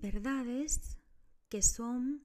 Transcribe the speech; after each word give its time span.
verdades 0.00 0.98
que 1.48 1.62
son 1.62 2.24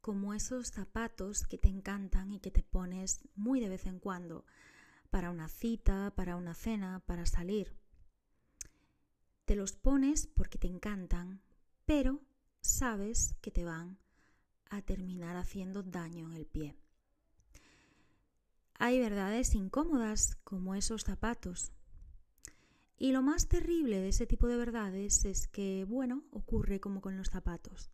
como 0.00 0.34
esos 0.34 0.68
zapatos 0.68 1.46
que 1.46 1.58
te 1.58 1.68
encantan 1.68 2.32
y 2.32 2.40
que 2.40 2.50
te 2.50 2.62
pones 2.62 3.20
muy 3.34 3.60
de 3.60 3.68
vez 3.68 3.86
en 3.86 3.98
cuando 3.98 4.44
para 5.10 5.30
una 5.30 5.48
cita, 5.48 6.12
para 6.16 6.36
una 6.36 6.54
cena, 6.54 7.00
para 7.06 7.26
salir. 7.26 7.76
Te 9.44 9.56
los 9.56 9.72
pones 9.72 10.26
porque 10.26 10.58
te 10.58 10.68
encantan, 10.68 11.42
pero 11.84 12.20
sabes 12.60 13.34
que 13.40 13.50
te 13.50 13.64
van 13.64 13.98
a 14.70 14.82
terminar 14.82 15.36
haciendo 15.36 15.82
daño 15.82 16.26
en 16.26 16.32
el 16.32 16.46
pie. 16.46 16.76
Hay 18.74 18.98
verdades 18.98 19.54
incómodas 19.54 20.36
como 20.44 20.74
esos 20.74 21.02
zapatos. 21.02 21.72
Y 23.02 23.12
lo 23.12 23.22
más 23.22 23.48
terrible 23.48 23.98
de 23.98 24.10
ese 24.10 24.26
tipo 24.26 24.46
de 24.46 24.58
verdades 24.58 25.24
es 25.24 25.48
que, 25.48 25.86
bueno, 25.88 26.22
ocurre 26.32 26.80
como 26.80 27.00
con 27.00 27.16
los 27.16 27.30
zapatos. 27.30 27.90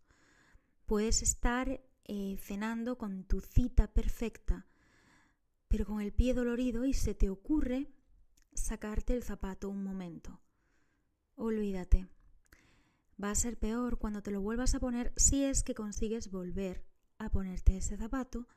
Puedes 0.85 1.23
estar 1.23 1.81
eh, 2.07 2.37
cenando 2.41 2.99
con 2.99 3.23
tu 3.23 3.41
cita 3.41 3.87
perfecta, 3.87 4.67
pero 5.69 5.87
con 5.87 6.01
el 6.01 6.13
pie 6.13 6.35
dolorido 6.35 6.85
y 6.85 6.93
se 6.93 7.15
te 7.15 7.31
ocurre 7.31 7.87
sacarte 8.53 9.15
el 9.15 9.23
zapato 9.23 9.69
un 9.69 9.85
momento. 9.85 10.41
Olvídate. 11.37 12.09
Va 13.23 13.31
a 13.31 13.37
ser 13.37 13.57
peor 13.57 13.99
cuando 13.99 14.25
te 14.25 14.33
lo 14.33 14.41
vuelvas 14.41 14.75
a 14.75 14.81
poner 14.81 15.13
si 15.17 15.45
es 15.45 15.63
que 15.63 15.77
consigues 15.77 16.33
volver 16.33 16.85
a 17.19 17.31
ponerte 17.31 17.77
ese 17.77 17.97
zapato, 17.97 18.49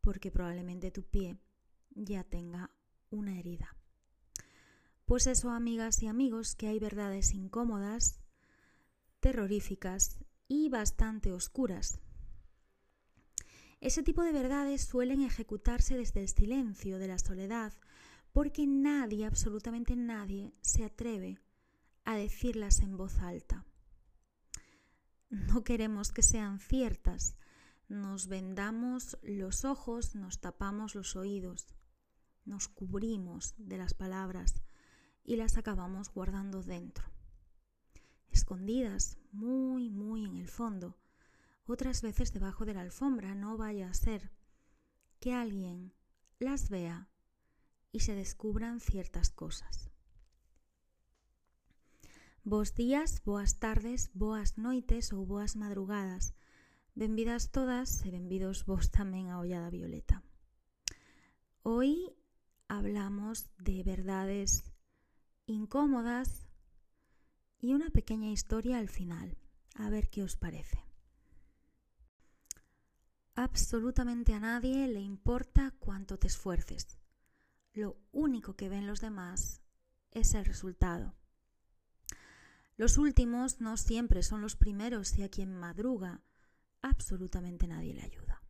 porque 0.00 0.32
probablemente 0.32 0.90
tu 0.90 1.04
pie 1.04 1.38
ya 1.94 2.24
tenga 2.24 2.72
una 3.10 3.38
herida. 3.38 3.76
Pues 5.12 5.26
eso, 5.26 5.50
amigas 5.50 6.02
y 6.02 6.06
amigos, 6.06 6.54
que 6.54 6.68
hay 6.68 6.78
verdades 6.78 7.34
incómodas, 7.34 8.18
terroríficas 9.20 10.24
y 10.48 10.70
bastante 10.70 11.32
oscuras. 11.32 12.00
Ese 13.82 14.02
tipo 14.02 14.22
de 14.22 14.32
verdades 14.32 14.86
suelen 14.86 15.20
ejecutarse 15.20 15.98
desde 15.98 16.22
el 16.22 16.30
silencio 16.30 16.98
de 16.98 17.08
la 17.08 17.18
soledad, 17.18 17.74
porque 18.32 18.66
nadie, 18.66 19.26
absolutamente 19.26 19.96
nadie, 19.96 20.54
se 20.62 20.82
atreve 20.82 21.38
a 22.06 22.16
decirlas 22.16 22.80
en 22.80 22.96
voz 22.96 23.18
alta. 23.18 23.66
No 25.28 25.62
queremos 25.62 26.10
que 26.10 26.22
sean 26.22 26.58
ciertas, 26.58 27.36
nos 27.86 28.28
vendamos 28.28 29.18
los 29.22 29.66
ojos, 29.66 30.14
nos 30.14 30.40
tapamos 30.40 30.94
los 30.94 31.16
oídos 31.16 31.66
nos 32.44 32.68
cubrimos 32.68 33.54
de 33.56 33.78
las 33.78 33.94
palabras 33.94 34.62
y 35.24 35.36
las 35.36 35.56
acabamos 35.56 36.12
guardando 36.12 36.62
dentro, 36.62 37.04
escondidas 38.30 39.18
muy, 39.30 39.90
muy 39.90 40.24
en 40.24 40.36
el 40.36 40.48
fondo, 40.48 40.96
otras 41.66 42.02
veces 42.02 42.32
debajo 42.32 42.64
de 42.64 42.74
la 42.74 42.80
alfombra, 42.80 43.34
no 43.34 43.56
vaya 43.56 43.88
a 43.88 43.94
ser 43.94 44.30
que 45.20 45.32
alguien 45.32 45.94
las 46.38 46.68
vea 46.68 47.08
y 47.92 48.00
se 48.00 48.14
descubran 48.14 48.80
ciertas 48.80 49.30
cosas. 49.30 49.92
Vos 52.44 52.74
días, 52.74 53.22
boas 53.24 53.60
tardes, 53.60 54.10
boas 54.14 54.58
noites 54.58 55.12
ou 55.14 55.22
boas 55.22 55.54
madrugadas. 55.54 56.34
Benvidas 56.98 57.54
todas 57.54 58.02
e 58.02 58.10
benvidos 58.10 58.66
vos 58.66 58.90
tamén 58.90 59.30
a 59.30 59.38
Violeta. 59.70 60.26
Hoy 61.62 62.10
hablamos 62.66 63.46
de 63.62 63.86
verdades 63.86 64.71
incómodas 65.46 66.46
y 67.58 67.74
una 67.74 67.90
pequeña 67.90 68.30
historia 68.30 68.78
al 68.78 68.88
final. 68.88 69.38
A 69.76 69.88
ver 69.88 70.10
qué 70.10 70.22
os 70.22 70.36
parece. 70.36 70.84
Absolutamente 73.34 74.34
a 74.34 74.40
nadie 74.40 74.86
le 74.88 75.00
importa 75.00 75.74
cuánto 75.78 76.18
te 76.18 76.26
esfuerces. 76.26 76.98
Lo 77.72 77.96
único 78.12 78.54
que 78.54 78.68
ven 78.68 78.86
los 78.86 79.00
demás 79.00 79.62
es 80.10 80.34
el 80.34 80.44
resultado. 80.44 81.14
Los 82.76 82.98
últimos 82.98 83.60
no 83.60 83.76
siempre 83.76 84.22
son 84.22 84.42
los 84.42 84.56
primeros 84.56 85.16
y 85.16 85.22
a 85.22 85.30
quien 85.30 85.54
madruga 85.54 86.22
absolutamente 86.82 87.66
nadie 87.66 87.94
le 87.94 88.02
ayuda. 88.02 88.42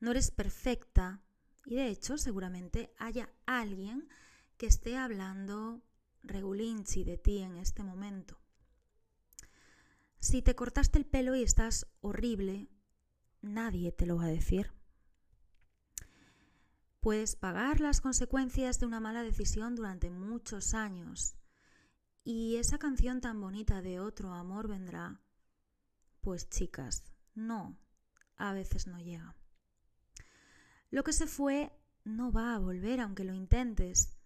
No 0.00 0.12
eres 0.12 0.30
perfecta 0.30 1.20
y 1.66 1.74
de 1.76 1.88
hecho, 1.88 2.18
seguramente 2.18 2.94
haya 2.98 3.30
alguien 3.46 4.08
que 4.56 4.66
esté 4.66 4.96
hablando 4.96 5.82
regulinchi 6.22 7.04
de 7.04 7.18
ti 7.18 7.38
en 7.38 7.56
este 7.56 7.82
momento. 7.82 8.38
Si 10.18 10.40
te 10.42 10.54
cortaste 10.54 10.98
el 10.98 11.04
pelo 11.04 11.34
y 11.34 11.42
estás 11.42 11.86
horrible, 12.00 12.68
nadie 13.42 13.92
te 13.92 14.06
lo 14.06 14.16
va 14.16 14.24
a 14.24 14.28
decir. 14.28 14.72
Puedes 17.00 17.36
pagar 17.36 17.80
las 17.80 18.00
consecuencias 18.00 18.80
de 18.80 18.86
una 18.86 19.00
mala 19.00 19.22
decisión 19.22 19.76
durante 19.76 20.08
muchos 20.08 20.72
años. 20.72 21.36
Y 22.24 22.56
esa 22.56 22.78
canción 22.78 23.20
tan 23.20 23.38
bonita 23.38 23.82
de 23.82 24.00
otro 24.00 24.32
amor 24.32 24.68
vendrá. 24.68 25.20
Pues 26.22 26.48
chicas, 26.48 27.04
no, 27.34 27.76
a 28.36 28.54
veces 28.54 28.86
no 28.86 28.98
llega. 28.98 29.36
Lo 30.90 31.04
que 31.04 31.12
se 31.12 31.26
fue 31.26 31.70
no 32.04 32.32
va 32.32 32.54
a 32.54 32.58
volver 32.58 33.00
aunque 33.00 33.24
lo 33.24 33.34
intentes. 33.34 34.16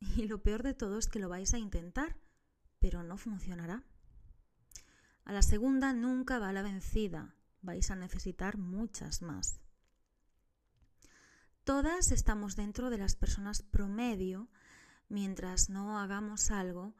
Y 0.16 0.26
lo 0.26 0.42
peor 0.42 0.62
de 0.62 0.74
todo 0.74 0.98
es 0.98 1.08
que 1.08 1.18
lo 1.18 1.28
vais 1.28 1.54
a 1.54 1.58
intentar, 1.58 2.16
pero 2.78 3.02
no 3.02 3.16
funcionará. 3.16 3.84
A 5.24 5.32
la 5.32 5.42
segunda 5.42 5.92
nunca 5.92 6.38
va 6.38 6.52
la 6.52 6.62
vencida, 6.62 7.34
vais 7.62 7.90
a 7.90 7.96
necesitar 7.96 8.58
muchas 8.58 9.22
más. 9.22 9.60
Todas 11.64 12.12
estamos 12.12 12.56
dentro 12.56 12.90
de 12.90 12.98
las 12.98 13.16
personas 13.16 13.62
promedio 13.62 14.50
mientras 15.08 15.70
no 15.70 15.98
hagamos 15.98 16.50
algo 16.50 16.94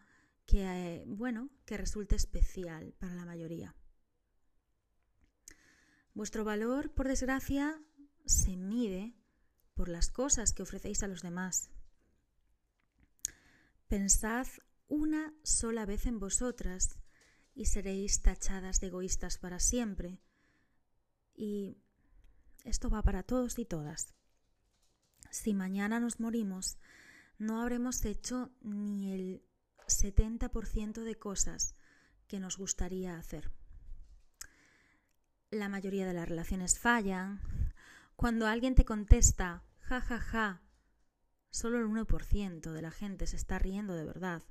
que, 0.47 0.62
eh, 0.65 1.05
bueno, 1.06 1.50
que 1.66 1.76
resulte 1.76 2.16
especial 2.16 2.94
para 2.99 3.15
la 3.15 3.26
mayoría. 3.26 3.75
Vuestro 6.15 6.44
valor, 6.44 6.93
por 6.93 7.09
desgracia, 7.09 7.78
se 8.25 8.56
mide 8.56 9.15
por 9.75 9.88
las 9.88 10.11
cosas 10.11 10.53
que 10.53 10.62
ofrecéis 10.62 11.03
a 11.03 11.09
los 11.09 11.22
demás. 11.22 11.71
Pensad 13.94 14.49
una 14.88 15.32
sola 15.44 15.87
vez 15.87 16.06
en 16.06 16.19
vosotras 16.19 16.99
y 17.55 17.66
seréis 17.66 18.22
tachadas 18.22 18.81
de 18.81 18.88
egoístas 18.88 19.38
para 19.38 19.60
siempre. 19.60 20.21
Y 21.37 21.78
esto 22.65 22.91
va 22.91 23.03
para 23.03 23.22
todos 23.22 23.56
y 23.60 23.65
todas. 23.65 24.12
Si 25.31 25.55
mañana 25.55 26.00
nos 26.00 26.19
morimos, 26.19 26.77
no 27.38 27.62
habremos 27.62 28.05
hecho 28.05 28.50
ni 28.62 29.12
el 29.12 29.44
70% 29.87 31.05
de 31.05 31.15
cosas 31.15 31.76
que 32.26 32.41
nos 32.41 32.59
gustaría 32.59 33.16
hacer. 33.16 33.53
La 35.53 35.69
mayoría 35.69 36.05
de 36.05 36.15
las 36.15 36.28
relaciones 36.28 36.81
fallan, 36.81 37.41
cuando 38.16 38.49
alguien 38.49 38.75
te 38.75 38.84
contesta, 38.84 39.62
ja, 39.82 40.00
ja, 40.00 40.19
ja, 40.19 40.63
solo 41.54 41.78
el 41.78 41.87
1% 41.87 42.72
de 42.72 42.82
la 42.82 42.91
gente 42.91 43.28
se 43.28 43.37
está 43.37 43.60
riendo 43.60 43.94
de 43.94 44.04
verdad. 44.04 44.42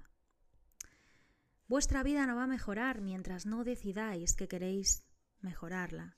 Vuestra 1.68 2.02
vida 2.02 2.25
no 2.25 2.38
va 2.38 2.44
a 2.44 2.47
mejorar 2.47 3.02
mientras 3.02 3.46
no 3.46 3.66
decidáis 3.66 4.36
que 4.36 4.47
queréis 4.47 5.03
mejorarla. 5.42 6.16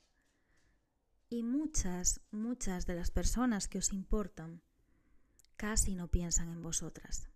Y 1.28 1.42
muchas, 1.42 2.20
muchas 2.30 2.86
de 2.86 2.94
las 2.94 3.10
personas 3.10 3.66
que 3.66 3.78
os 3.78 3.92
importan 3.92 4.62
casi 5.56 5.96
no 5.96 6.06
piensan 6.06 6.50
en 6.50 6.62
vosotras. 6.62 7.30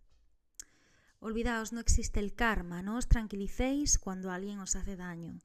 Olvidaos, 1.18 1.72
no 1.72 1.80
existe 1.80 2.20
el 2.20 2.34
karma, 2.34 2.82
no 2.82 2.98
os 2.98 3.08
tranquilicéis 3.08 3.98
cuando 3.98 4.30
alguien 4.30 4.60
os 4.60 4.76
hace 4.76 4.94
daño, 4.94 5.40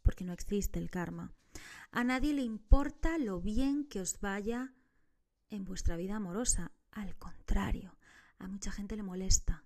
porque 0.00 0.24
no 0.24 0.32
existe 0.32 0.78
el 0.78 0.90
karma. 0.90 1.34
A 1.90 2.04
nadie 2.04 2.32
le 2.32 2.42
importa 2.42 3.18
lo 3.18 3.38
bien 3.42 3.84
que 3.84 4.00
os 4.00 4.18
vaya 4.18 4.72
en 5.50 5.66
vuestra 5.66 5.96
vida 5.96 6.16
amorosa. 6.16 6.72
Al 6.92 7.16
contrario, 7.16 7.96
a 8.38 8.48
mucha 8.48 8.72
gente 8.72 8.96
le 8.96 9.02
molesta. 9.02 9.64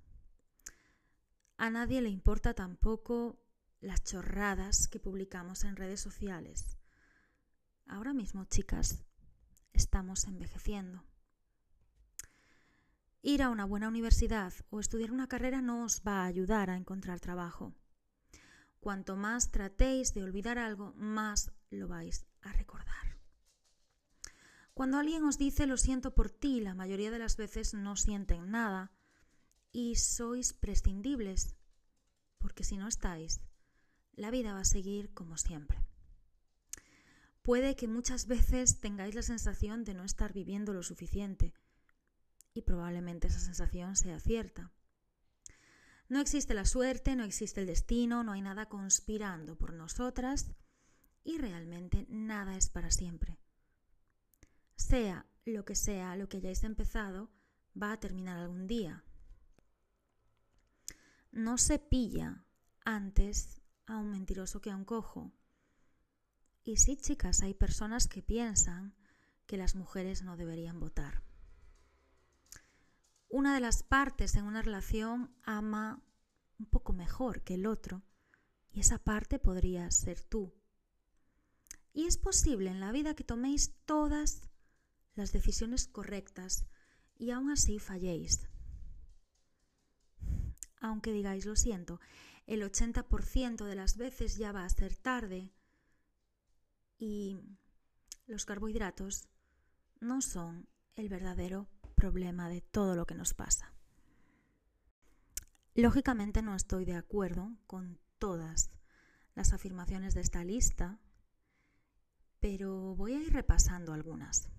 A 1.57 1.71
nadie 1.71 2.03
le 2.03 2.11
importa 2.11 2.55
tampoco 2.55 3.39
las 3.81 4.03
chorradas 4.03 4.89
que 4.89 4.99
publicamos 4.99 5.65
en 5.65 5.77
redes 5.77 6.01
sociales. 6.01 6.79
Ahora 7.87 8.13
mismo, 8.13 8.45
chicas, 8.47 9.05
estamos 9.73 10.25
envejeciendo. 10.25 11.05
Ir 13.23 13.43
a 13.43 13.51
una 13.51 13.65
buena 13.65 13.89
universidad 13.89 14.53
o 14.71 14.81
estudiar 14.81 15.11
una 15.11 15.29
carrera 15.29 15.63
no 15.63 15.85
os 15.85 16.03
va 16.07 16.23
a 16.23 16.27
ayudar 16.27 16.69
a 16.69 16.77
encontrar 16.77 17.21
trabajo. 17.21 17.73
Cuanto 18.81 19.17
más 19.17 19.51
tratéis 19.51 20.13
de 20.13 20.23
olvidar 20.23 20.59
algo, 20.59 20.93
más 20.97 21.51
lo 21.71 21.89
vais 21.89 22.27
a 22.43 22.53
recordar. 22.53 23.14
Cuando 24.75 24.99
alguien 24.99 25.23
os 25.23 25.39
dice 25.39 25.67
lo 25.67 25.77
siento 25.77 26.15
por 26.15 26.31
ti, 26.31 26.61
la 26.61 26.75
mayoría 26.75 27.13
de 27.13 27.21
las 27.21 27.37
veces 27.37 27.75
no 27.75 27.95
sienten 27.95 28.51
nada 28.51 28.93
y 29.71 29.95
sois 29.97 30.53
prescindibles, 30.53 31.55
porque 32.39 32.65
si 32.65 32.77
no 32.77 32.89
estáis, 32.89 33.41
la 34.13 34.33
vida 34.33 34.53
va 34.53 34.61
a 34.61 34.65
seguir 34.65 35.15
como 35.15 35.37
siempre. 35.37 35.79
Puede 37.43 37.77
que 37.77 37.87
muchas 37.87 38.27
veces 38.27 38.81
tengáis 38.81 39.15
la 39.15 39.23
sensación 39.23 39.85
de 39.85 39.95
no 39.95 40.03
estar 40.03 40.33
viviendo 40.33 40.73
lo 40.73 40.83
suficiente 40.83 41.55
y 42.53 42.63
probablemente 42.63 43.29
esa 43.29 43.41
sensación 43.41 43.95
sea 43.97 44.19
cierta. 44.19 44.73
No 46.09 46.21
existe 46.21 46.53
la 46.53 46.65
suerte, 46.65 47.15
no 47.15 47.25
existe 47.25 47.61
el 47.61 47.67
destino, 47.67 48.25
no 48.25 48.33
hay 48.33 48.43
nada 48.43 48.69
conspirando 48.69 49.57
por 49.57 49.73
nosotras 49.73 50.51
y 51.23 51.39
realmente 51.39 52.07
nada 52.09 52.57
es 52.57 52.69
para 52.69 52.91
siempre. 52.91 53.44
Sea 54.77 55.27
lo 55.45 55.65
que 55.65 55.75
sea 55.75 56.17
lo 56.17 56.29
que 56.29 56.39
hayáis 56.39 56.65
empezado, 56.65 57.31
va 57.81 57.93
a 57.93 58.01
terminar 58.01 58.39
algún 58.39 58.67
día. 58.67 59.05
No 61.31 61.59
se 61.59 61.79
pilla 61.79 62.45
antes 62.85 63.61
a 63.87 63.97
un 63.99 64.11
mentiroso 64.11 64.61
que 64.61 64.71
a 64.71 64.77
un 64.77 64.85
cojo. 64.85 65.33
Y 66.63 66.77
sí, 66.77 66.97
chicas, 66.97 67.43
hay 67.43 67.55
personas 67.55 68.07
que 68.07 68.23
piensan 68.23 68.95
que 69.47 69.57
las 69.57 69.75
mujeres 69.75 70.23
no 70.23 70.37
deberían 70.37 70.81
votar. 70.81 71.23
Una 73.29 73.55
de 73.55 73.61
las 73.61 73.83
partes 73.83 74.37
en 74.37 74.45
una 74.45 74.63
relación 74.63 75.35
ama 75.43 76.03
un 76.59 76.67
poco 76.67 76.93
mejor 76.93 77.43
que 77.43 77.55
el 77.55 77.67
otro 77.67 78.03
y 78.71 78.81
esa 78.81 78.99
parte 78.99 79.39
podría 79.39 79.91
ser 79.91 80.23
tú. 80.23 80.55
Y 81.93 82.07
es 82.07 82.17
posible 82.17 82.71
en 82.71 82.81
la 82.81 82.93
vida 82.93 83.15
que 83.15 83.25
toméis 83.25 83.75
todas 83.85 84.41
las 85.15 85.33
decisiones 85.33 85.87
correctas 85.87 86.67
y 87.17 87.31
aún 87.31 87.51
así 87.51 87.79
falléis. 87.79 88.49
Aunque 90.81 91.13
digáis 91.13 91.47
lo 91.47 91.57
siento, 91.57 92.01
el 92.47 92.63
80% 92.63 93.65
de 93.65 93.75
las 93.75 93.97
veces 93.97 94.37
ya 94.37 94.53
va 94.53 94.65
a 94.65 94.69
ser 94.69 94.97
tarde 94.97 95.53
y 96.99 97.39
los 98.27 98.45
carbohidratos 98.45 99.29
no 100.01 100.21
son 100.21 100.69
el 100.95 101.09
verdadero 101.09 101.69
problema 101.95 102.49
de 102.49 102.61
todo 102.61 102.97
lo 102.97 103.07
que 103.07 103.15
nos 103.15 103.35
pasa. 103.35 103.73
Lógicamente 105.75 106.43
no 106.43 106.55
estoy 106.55 106.85
de 106.85 106.95
acuerdo 106.95 107.57
con 107.67 107.99
todas 108.19 108.71
las 109.35 109.53
afirmaciones 109.53 110.15
de 110.15 110.21
esta 110.21 110.45
lista, 110.45 111.01
pero 112.41 112.95
voy 112.95 113.15
a 113.15 113.21
ir 113.21 113.33
repasando 113.33 113.93
algunas. 113.93 114.51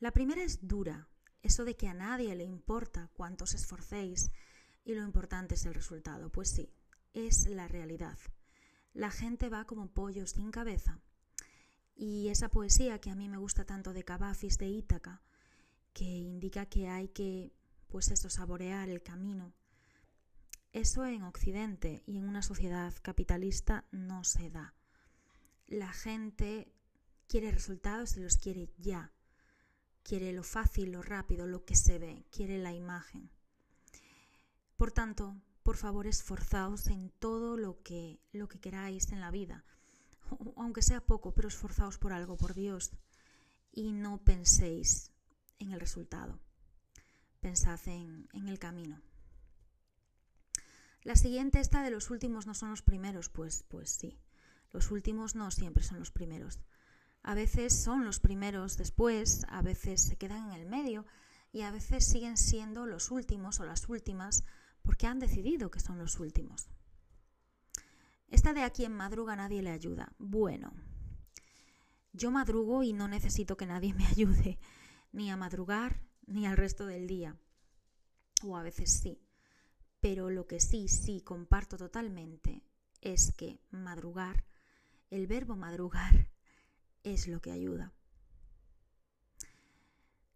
La 0.00 0.12
primera 0.12 0.42
es 0.42 0.66
dura, 0.66 1.08
eso 1.42 1.64
de 1.64 1.76
que 1.76 1.88
a 1.88 1.94
nadie 1.94 2.34
le 2.36 2.44
importa 2.44 3.10
cuánto 3.14 3.44
os 3.44 3.54
esforcéis 3.54 4.30
y 4.84 4.94
lo 4.94 5.02
importante 5.02 5.54
es 5.54 5.66
el 5.66 5.74
resultado. 5.74 6.30
Pues 6.30 6.50
sí, 6.50 6.72
es 7.14 7.46
la 7.48 7.68
realidad. 7.68 8.18
La 8.94 9.10
gente 9.10 9.48
va 9.48 9.64
como 9.64 9.92
pollo 9.92 10.26
sin 10.26 10.50
cabeza 10.50 11.00
y 11.98 12.28
esa 12.28 12.48
poesía 12.48 13.00
que 13.00 13.10
a 13.10 13.16
mí 13.16 13.28
me 13.28 13.38
gusta 13.38 13.64
tanto 13.64 13.92
de 13.92 14.04
Cavafis 14.04 14.56
de 14.56 14.68
Ítaca, 14.68 15.20
que 15.92 16.04
indica 16.04 16.66
que 16.66 16.88
hay 16.88 17.08
que, 17.08 17.52
pues 17.88 18.12
eso, 18.12 18.30
saborear 18.30 18.88
el 18.88 19.02
camino. 19.02 19.52
Eso 20.72 21.04
en 21.06 21.24
Occidente 21.24 22.04
y 22.06 22.18
en 22.18 22.28
una 22.28 22.42
sociedad 22.42 22.94
capitalista 23.02 23.84
no 23.90 24.22
se 24.22 24.48
da. 24.48 24.74
La 25.66 25.92
gente 25.92 26.72
quiere 27.26 27.50
resultados 27.50 28.16
y 28.16 28.20
los 28.20 28.36
quiere 28.36 28.70
ya. 28.78 29.12
Quiere 30.08 30.32
lo 30.32 30.42
fácil, 30.42 30.92
lo 30.92 31.02
rápido, 31.02 31.46
lo 31.46 31.66
que 31.66 31.76
se 31.76 31.98
ve, 31.98 32.24
quiere 32.30 32.56
la 32.56 32.72
imagen. 32.72 33.30
Por 34.76 34.90
tanto, 34.90 35.36
por 35.62 35.76
favor, 35.76 36.06
esforzaos 36.06 36.86
en 36.86 37.10
todo 37.10 37.58
lo 37.58 37.82
que, 37.82 38.18
lo 38.32 38.48
que 38.48 38.58
queráis 38.58 39.12
en 39.12 39.20
la 39.20 39.30
vida 39.30 39.66
aunque 40.56 40.82
sea 40.82 41.00
poco, 41.00 41.32
pero 41.34 41.48
esforzaos 41.48 41.98
por 41.98 42.12
algo, 42.12 42.36
por 42.36 42.54
Dios, 42.54 42.92
y 43.72 43.92
no 43.92 44.18
penséis 44.18 45.10
en 45.58 45.72
el 45.72 45.80
resultado, 45.80 46.38
pensad 47.40 47.80
en, 47.86 48.28
en 48.32 48.48
el 48.48 48.58
camino. 48.58 49.00
La 51.02 51.16
siguiente, 51.16 51.60
esta 51.60 51.82
de 51.82 51.90
los 51.90 52.10
últimos 52.10 52.46
no 52.46 52.54
son 52.54 52.70
los 52.70 52.82
primeros, 52.82 53.28
pues, 53.28 53.64
pues 53.68 53.90
sí, 53.90 54.18
los 54.70 54.90
últimos 54.90 55.34
no 55.34 55.50
siempre 55.50 55.84
son 55.84 55.98
los 55.98 56.10
primeros. 56.10 56.60
A 57.22 57.34
veces 57.34 57.78
son 57.78 58.04
los 58.04 58.20
primeros 58.20 58.76
después, 58.76 59.44
a 59.48 59.62
veces 59.62 60.02
se 60.02 60.16
quedan 60.16 60.50
en 60.50 60.60
el 60.60 60.66
medio 60.66 61.04
y 61.52 61.62
a 61.62 61.70
veces 61.70 62.06
siguen 62.06 62.36
siendo 62.36 62.86
los 62.86 63.10
últimos 63.10 63.60
o 63.60 63.64
las 63.64 63.88
últimas 63.88 64.44
porque 64.82 65.06
han 65.06 65.18
decidido 65.18 65.70
que 65.70 65.80
son 65.80 65.98
los 65.98 66.18
últimos. 66.20 66.68
Esta 68.28 68.52
de 68.52 68.62
aquí 68.62 68.84
en 68.84 68.92
madruga 68.92 69.36
nadie 69.36 69.62
le 69.62 69.70
ayuda. 69.70 70.12
Bueno, 70.18 70.72
yo 72.12 72.30
madrugo 72.30 72.82
y 72.82 72.92
no 72.92 73.08
necesito 73.08 73.56
que 73.56 73.66
nadie 73.66 73.94
me 73.94 74.06
ayude, 74.08 74.58
ni 75.12 75.30
a 75.30 75.36
madrugar 75.36 76.02
ni 76.26 76.46
al 76.46 76.56
resto 76.56 76.86
del 76.86 77.06
día. 77.06 77.36
O 78.44 78.56
a 78.56 78.62
veces 78.62 78.90
sí. 78.90 79.20
Pero 80.00 80.30
lo 80.30 80.46
que 80.46 80.60
sí, 80.60 80.88
sí 80.88 81.22
comparto 81.22 81.76
totalmente 81.76 82.62
es 83.00 83.32
que 83.32 83.60
madrugar, 83.70 84.44
el 85.10 85.26
verbo 85.26 85.56
madrugar, 85.56 86.28
es 87.12 87.28
lo 87.28 87.40
que 87.40 87.52
ayuda. 87.52 87.92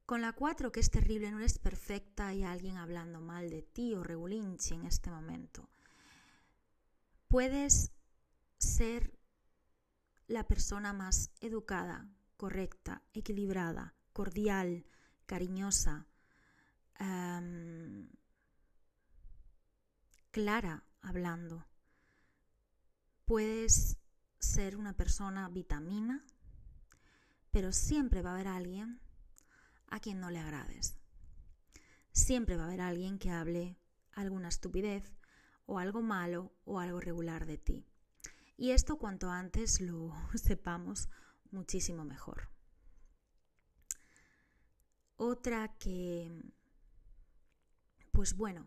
Con 0.06 0.20
la 0.20 0.32
4, 0.32 0.72
que 0.72 0.80
es 0.80 0.90
terrible, 0.90 1.30
no 1.30 1.38
eres 1.38 1.58
perfecta 1.58 2.34
y 2.34 2.42
alguien 2.42 2.76
hablando 2.76 3.20
mal 3.20 3.50
de 3.50 3.62
ti 3.62 3.94
o 3.94 4.02
regulinchi 4.02 4.74
en 4.74 4.86
este 4.86 5.10
momento 5.10 5.68
puedes 7.32 7.92
ser 8.58 9.18
la 10.26 10.46
persona 10.46 10.92
más 10.92 11.30
educada, 11.40 12.06
correcta, 12.36 13.02
equilibrada, 13.14 13.94
cordial, 14.12 14.84
cariñosa, 15.24 16.06
clara 20.30 20.84
hablando. 21.00 21.66
Puedes 23.24 23.96
ser 24.38 24.76
una 24.76 24.94
persona 24.94 25.48
vitamina, 25.48 26.26
pero 27.52 27.70
siempre 27.70 28.22
va 28.22 28.30
a 28.30 28.34
haber 28.34 28.48
alguien 28.48 29.00
a 29.86 30.00
quien 30.00 30.18
no 30.18 30.30
le 30.30 30.40
agrades. 30.40 30.98
Siempre 32.10 32.56
va 32.56 32.64
a 32.64 32.66
haber 32.66 32.80
alguien 32.80 33.18
que 33.18 33.30
hable 33.30 33.78
alguna 34.12 34.48
estupidez 34.48 35.14
o 35.66 35.78
algo 35.78 36.02
malo 36.02 36.52
o 36.64 36.80
algo 36.80 36.98
regular 36.98 37.46
de 37.46 37.58
ti. 37.58 37.86
Y 38.56 38.70
esto 38.70 38.98
cuanto 38.98 39.30
antes 39.30 39.80
lo 39.80 40.12
sepamos 40.34 41.08
muchísimo 41.50 42.04
mejor. 42.04 42.48
Otra 45.16 45.76
que, 45.78 46.30
pues 48.12 48.34
bueno, 48.34 48.66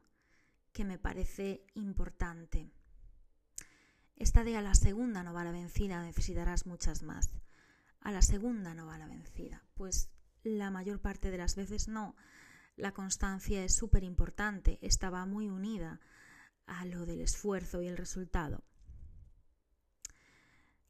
que 0.72 0.86
me 0.86 1.00
parece 1.00 1.66
importante. 1.74 2.72
Esta 4.16 4.44
de 4.44 4.56
a 4.56 4.62
la 4.62 4.76
segunda 4.76 5.24
no 5.24 5.34
va 5.34 5.44
la 5.44 5.52
vencida, 5.52 6.04
necesitarás 6.04 6.66
muchas 6.66 7.02
más. 7.02 7.30
A 8.06 8.12
la 8.12 8.22
segunda 8.22 8.76
no 8.76 8.86
va 8.86 9.00
la 9.00 9.08
vencida. 9.08 9.64
Pues 9.74 10.12
la 10.44 10.70
mayor 10.70 11.02
parte 11.02 11.32
de 11.32 11.40
las 11.40 11.56
veces 11.56 11.88
no. 11.88 12.16
La 12.76 12.94
constancia 12.94 13.64
es 13.64 13.76
súper 13.76 14.04
importante, 14.04 14.78
estaba 14.84 15.26
muy 15.26 15.50
unida 15.50 16.00
a 16.68 16.86
lo 16.86 17.08
del 17.08 17.20
esfuerzo 17.22 17.82
y 17.82 17.88
el 17.88 17.98
resultado. 17.98 18.64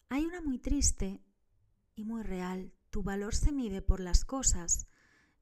Hay 0.09 0.25
una 0.25 0.41
muy 0.41 0.59
triste 0.59 1.23
y 1.95 2.03
muy 2.03 2.21
real. 2.21 2.73
Tu 2.89 3.01
valor 3.01 3.33
se 3.33 3.53
mide 3.53 3.81
por 3.81 4.01
las 4.01 4.25
cosas 4.25 4.85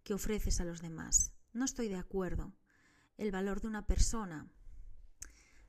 que 0.03 0.13
ofreces 0.13 0.61
a 0.61 0.65
los 0.65 0.79
demás. 0.79 1.33
No 1.53 1.65
estoy 1.65 1.87
de 1.87 1.97
acuerdo. 1.97 2.53
El 3.17 3.31
valor 3.31 3.61
de 3.61 3.67
una 3.69 3.87
persona 3.87 4.47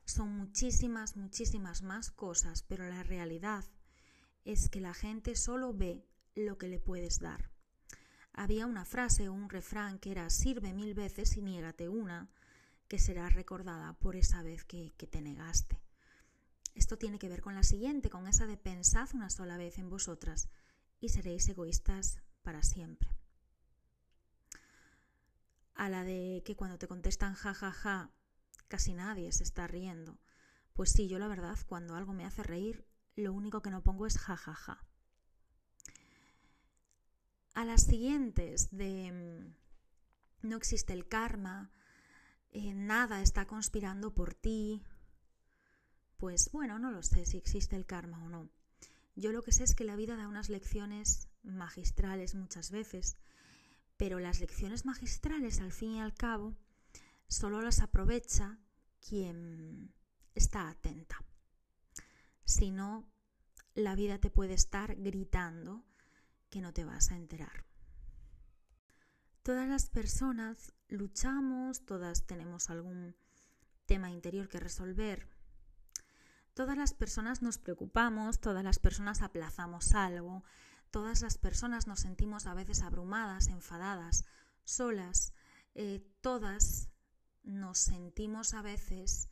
son 0.05 0.37
muchísimas, 0.37 1.17
muchísimas 1.17 1.81
más 1.81 2.11
cosas, 2.11 2.63
pero 2.63 2.87
la 2.91 3.03
realidad 3.05 3.65
es 4.45 4.69
que 4.69 4.81
la 4.81 4.95
gente 4.95 5.37
solo 5.37 5.73
ve 5.73 6.05
lo 6.35 6.59
que 6.59 6.69
le 6.69 6.79
puedes 6.79 7.19
dar. 7.19 7.51
Había 8.33 8.67
una 8.67 8.85
frase 8.85 9.29
o 9.29 9.33
un 9.33 9.49
refrán 9.49 9.99
que 9.99 10.11
era 10.11 10.29
sirve 10.29 10.73
mil 10.73 10.95
veces 10.95 11.37
y 11.37 11.43
niégate 11.43 11.89
una, 11.89 12.29
que 12.89 12.99
será 12.99 13.29
recordada 13.29 13.95
por 13.95 14.17
esa 14.17 14.43
vez 14.43 14.65
que, 14.65 14.93
que 14.97 15.07
te 15.07 15.23
negaste. 15.23 15.81
Esto 16.75 16.99
tiene 16.99 17.19
que 17.19 17.29
ver 17.29 17.41
con 17.41 17.55
la 17.55 17.63
siguiente, 17.63 18.11
con 18.11 18.27
esa 18.27 18.47
de 18.47 18.57
pensad 18.57 19.09
una 19.15 19.31
sola 19.31 19.57
vez 19.57 19.79
en 19.79 19.89
vosotras 19.89 20.49
y 21.01 21.11
seréis 21.11 21.49
egoístas 21.49 22.19
para 22.43 22.63
siempre. 22.63 23.11
A 25.75 25.89
la 25.89 26.05
de 26.05 26.43
que 26.45 26.57
cuando 26.57 26.79
te 26.79 26.89
contestan 26.89 27.35
ja 27.35 27.55
ja 27.55 27.73
ja, 27.73 28.11
casi 28.69 28.95
nadie 28.95 29.33
se 29.33 29.45
está 29.45 29.67
riendo. 29.67 30.19
Pues 30.73 30.91
sí, 30.91 31.09
yo 31.09 31.19
la 31.19 31.29
verdad, 31.29 31.59
cuando 31.67 31.95
algo 31.95 32.13
me 32.13 32.25
hace 32.25 32.43
reír, 32.43 32.85
lo 33.17 33.33
único 33.33 33.63
que 33.63 33.71
no 33.71 33.83
pongo 33.83 34.07
es 34.07 34.19
ja 34.19 34.37
ja 34.37 34.55
ja. 34.55 34.85
A 37.55 37.65
las 37.65 37.83
siguientes 37.83 38.69
de 38.71 39.13
mm, 40.43 40.49
no 40.49 40.57
existe 40.57 40.93
el 40.93 41.07
karma, 41.09 41.71
eh, 42.51 42.75
nada 42.75 43.23
está 43.23 43.47
conspirando 43.47 44.15
por 44.15 44.35
ti. 44.35 44.83
pues 46.17 46.51
bueno, 46.53 46.79
no 46.79 46.91
lo 46.91 47.03
sé 47.03 47.27
si 47.27 47.37
existe 47.37 47.77
el 47.77 47.87
karma 47.87 48.23
o 48.25 48.29
no. 48.29 48.49
Yo 49.17 49.33
lo 49.33 49.43
que 49.43 49.53
sé 49.53 49.65
es 49.65 49.75
que 49.75 49.85
la 49.85 49.97
vida 49.97 50.17
da 50.17 50.29
unas 50.29 50.49
lecciones 50.49 51.29
magistrales 51.43 52.35
muchas 52.35 52.71
veces, 52.71 53.17
pero 53.97 54.19
las 54.19 54.41
lecciones 54.41 54.85
magistrales 54.85 55.61
al 55.61 55.73
fin 55.73 55.93
y 55.93 56.01
al 56.01 56.15
cabo 56.15 56.57
solo 57.29 57.61
las 57.61 57.81
aprovecha 57.81 58.59
quien 59.01 59.93
está 60.35 60.69
atenta. 60.69 61.23
Si 62.45 62.71
no, 62.71 63.11
la 63.75 63.95
vida 63.95 64.19
te 64.19 64.31
puede 64.31 64.55
estar 64.55 64.97
gritando 64.97 65.85
que 66.51 66.61
no 66.61 66.73
te 66.73 66.85
vas 66.85 67.11
a 67.11 67.17
enterar. 67.17 67.65
Todas 69.43 69.69
las 69.69 69.91
personas 69.91 70.73
luchamos, 70.89 71.85
todas 71.85 72.27
tenemos 72.27 72.71
algún 72.71 73.17
tema 73.87 74.11
interior 74.11 74.49
que 74.49 74.61
resolver. 74.61 75.29
Todas 76.55 76.77
las 76.77 76.95
personas 76.95 77.43
nos 77.43 77.59
preocupamos, 77.59 78.41
todas 78.41 78.63
las 78.63 78.79
personas 78.79 79.23
aplazamos 79.23 79.95
algo, 79.95 80.45
todas 80.91 81.23
las 81.23 81.37
personas 81.37 81.87
nos 81.87 82.01
sentimos 82.01 82.47
a 82.47 82.55
veces 82.55 82.83
abrumadas, 82.83 83.49
enfadadas, 83.49 84.25
solas, 84.63 85.35
eh, 85.75 86.07
todas 86.21 86.89
nos 87.43 87.79
sentimos 87.79 88.55
a 88.55 88.63
veces 88.63 89.29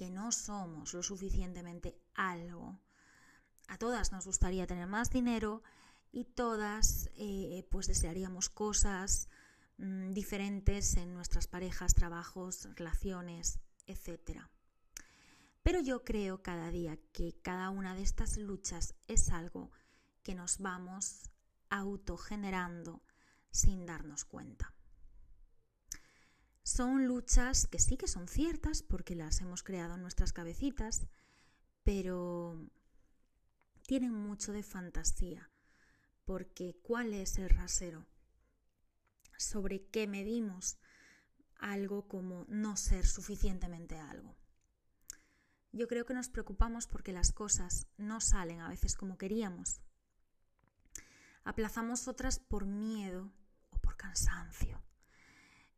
que 0.00 0.08
no 0.08 0.32
somos 0.32 0.94
lo 0.94 1.02
suficientemente 1.02 1.94
algo. 2.14 2.80
A 3.68 3.76
todas 3.76 4.12
nos 4.12 4.24
gustaría 4.24 4.66
tener 4.66 4.86
más 4.86 5.10
dinero 5.10 5.62
y 6.10 6.24
todas 6.24 7.10
eh, 7.16 7.68
pues 7.70 7.86
desearíamos 7.86 8.48
cosas 8.48 9.28
mm, 9.76 10.12
diferentes 10.12 10.96
en 10.96 11.12
nuestras 11.12 11.48
parejas, 11.48 11.92
trabajos, 11.92 12.66
relaciones, 12.76 13.60
etc. 13.86 14.40
Pero 15.62 15.80
yo 15.82 16.02
creo 16.02 16.42
cada 16.42 16.70
día 16.70 16.98
que 17.12 17.38
cada 17.42 17.68
una 17.68 17.94
de 17.94 18.00
estas 18.00 18.38
luchas 18.38 18.94
es 19.06 19.28
algo 19.28 19.70
que 20.22 20.34
nos 20.34 20.60
vamos 20.60 21.30
autogenerando 21.68 23.02
sin 23.50 23.84
darnos 23.84 24.24
cuenta. 24.24 24.72
Son 26.62 27.06
luchas 27.06 27.66
que 27.66 27.78
sí 27.78 27.96
que 27.96 28.06
son 28.06 28.28
ciertas 28.28 28.82
porque 28.82 29.14
las 29.14 29.40
hemos 29.40 29.62
creado 29.62 29.94
en 29.94 30.02
nuestras 30.02 30.32
cabecitas, 30.32 31.06
pero 31.84 32.70
tienen 33.86 34.12
mucho 34.12 34.52
de 34.52 34.62
fantasía, 34.62 35.50
porque 36.24 36.76
¿cuál 36.82 37.14
es 37.14 37.38
el 37.38 37.48
rasero? 37.48 38.06
¿Sobre 39.38 39.86
qué 39.86 40.06
medimos 40.06 40.78
algo 41.56 42.06
como 42.06 42.44
no 42.48 42.76
ser 42.76 43.06
suficientemente 43.06 43.98
algo? 43.98 44.36
Yo 45.72 45.88
creo 45.88 46.04
que 46.04 46.14
nos 46.14 46.28
preocupamos 46.28 46.86
porque 46.86 47.12
las 47.12 47.32
cosas 47.32 47.86
no 47.96 48.20
salen 48.20 48.60
a 48.60 48.68
veces 48.68 48.96
como 48.96 49.16
queríamos. 49.16 49.80
Aplazamos 51.42 52.06
otras 52.06 52.38
por 52.38 52.66
miedo 52.66 53.32
o 53.70 53.78
por 53.78 53.96
cansancio 53.96 54.82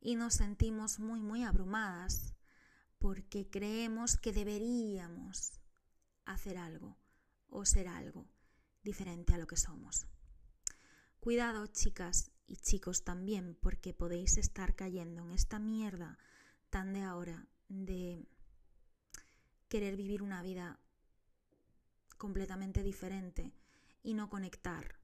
y 0.02 0.16
nos 0.16 0.34
sentimos 0.34 0.98
muy, 0.98 1.20
muy 1.20 1.44
abrumadas 1.44 2.34
porque 2.98 3.48
creemos 3.48 4.16
que 4.16 4.32
deberíamos 4.32 5.60
hacer 6.24 6.58
algo 6.58 6.98
o 7.48 7.64
ser 7.64 7.86
algo 7.88 8.28
diferente 8.82 9.32
a 9.32 9.38
lo 9.38 9.46
que 9.46 9.56
somos. 9.56 10.06
Cuidado, 11.20 11.66
chicas 11.68 12.32
y 12.48 12.56
chicos 12.56 13.04
también, 13.04 13.56
porque 13.60 13.94
podéis 13.94 14.38
estar 14.38 14.74
cayendo 14.74 15.22
en 15.22 15.30
esta 15.30 15.60
mierda 15.60 16.18
tan 16.68 16.92
de 16.92 17.02
ahora 17.02 17.46
de 17.68 18.26
querer 19.68 19.96
vivir 19.96 20.20
una 20.20 20.42
vida 20.42 20.80
completamente 22.18 22.82
diferente 22.82 23.54
y 24.02 24.14
no 24.14 24.28
conectar 24.28 24.96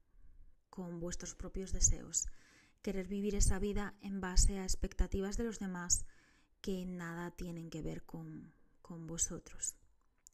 con 0.69 0.99
vuestros 0.99 1.35
propios 1.35 1.71
deseos 1.71 2.27
querer 2.81 3.07
vivir 3.07 3.35
esa 3.35 3.59
vida 3.59 3.95
en 4.01 4.21
base 4.21 4.59
a 4.59 4.63
expectativas 4.63 5.37
de 5.37 5.43
los 5.43 5.59
demás 5.59 6.05
que 6.61 6.85
nada 6.85 7.31
tienen 7.31 7.69
que 7.69 7.81
ver 7.81 8.03
con, 8.03 8.53
con 8.81 9.07
vosotros 9.07 9.75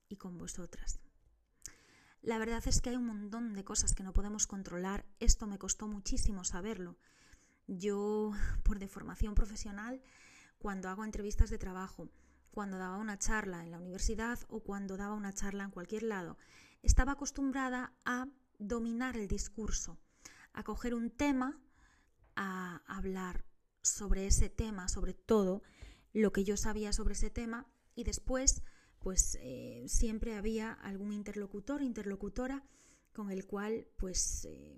y 0.09 0.17
con 0.17 0.37
vosotras. 0.37 0.99
La 2.21 2.39
verdad 2.39 2.63
es 2.65 2.81
que 2.81 2.89
hay 2.89 2.95
un 2.95 3.05
montón 3.05 3.53
de 3.53 3.63
cosas 3.63 3.93
que 3.93 4.03
no 4.03 4.13
podemos 4.13 4.47
controlar. 4.47 5.05
Esto 5.19 5.45
me 5.45 5.59
costó 5.59 5.87
muchísimo 5.87 6.43
saberlo. 6.43 6.97
Yo, 7.67 8.31
por 8.63 8.79
deformación 8.79 9.35
profesional, 9.35 10.01
cuando 10.57 10.89
hago 10.89 11.05
entrevistas 11.05 11.49
de 11.49 11.57
trabajo, 11.57 12.09
cuando 12.49 12.77
daba 12.77 12.97
una 12.97 13.19
charla 13.19 13.63
en 13.63 13.71
la 13.71 13.77
universidad 13.77 14.39
o 14.47 14.61
cuando 14.61 14.97
daba 14.97 15.13
una 15.13 15.33
charla 15.33 15.65
en 15.65 15.71
cualquier 15.71 16.03
lado, 16.03 16.37
estaba 16.81 17.11
acostumbrada 17.11 17.93
a 18.05 18.27
dominar 18.57 19.17
el 19.17 19.27
discurso, 19.27 19.99
a 20.53 20.63
coger 20.63 20.95
un 20.95 21.11
tema 21.11 21.59
a 22.35 22.83
hablar 22.87 23.45
sobre 23.81 24.27
ese 24.27 24.49
tema, 24.49 24.87
sobre 24.87 25.13
todo 25.13 25.61
lo 26.13 26.31
que 26.31 26.43
yo 26.43 26.57
sabía 26.57 26.93
sobre 26.93 27.13
ese 27.13 27.29
tema 27.29 27.67
y 27.93 28.03
después 28.03 28.63
pues 28.99 29.37
eh, 29.41 29.85
siempre 29.87 30.35
había 30.35 30.73
algún 30.73 31.13
interlocutor, 31.13 31.83
interlocutora 31.83 32.63
con 33.13 33.29
el 33.29 33.45
cual 33.45 33.87
pues 33.97 34.45
eh, 34.45 34.77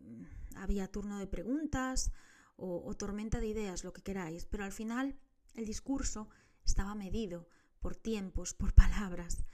había 0.55 0.91
turno 0.91 1.17
de 1.17 1.27
preguntas 1.27 2.11
o, 2.57 2.93
tormenta 2.95 3.39
de 3.39 3.47
ideas, 3.47 3.83
lo 3.83 3.93
que 3.93 4.01
queráis, 4.01 4.45
pero 4.45 4.63
al 4.63 4.71
final 4.71 5.15
el 5.55 5.65
discurso 5.65 6.27
estaba 6.65 6.95
medido 6.95 7.47
por 7.79 7.95
tiempos, 7.95 8.53
por 8.53 8.73
palabras, 8.75 9.45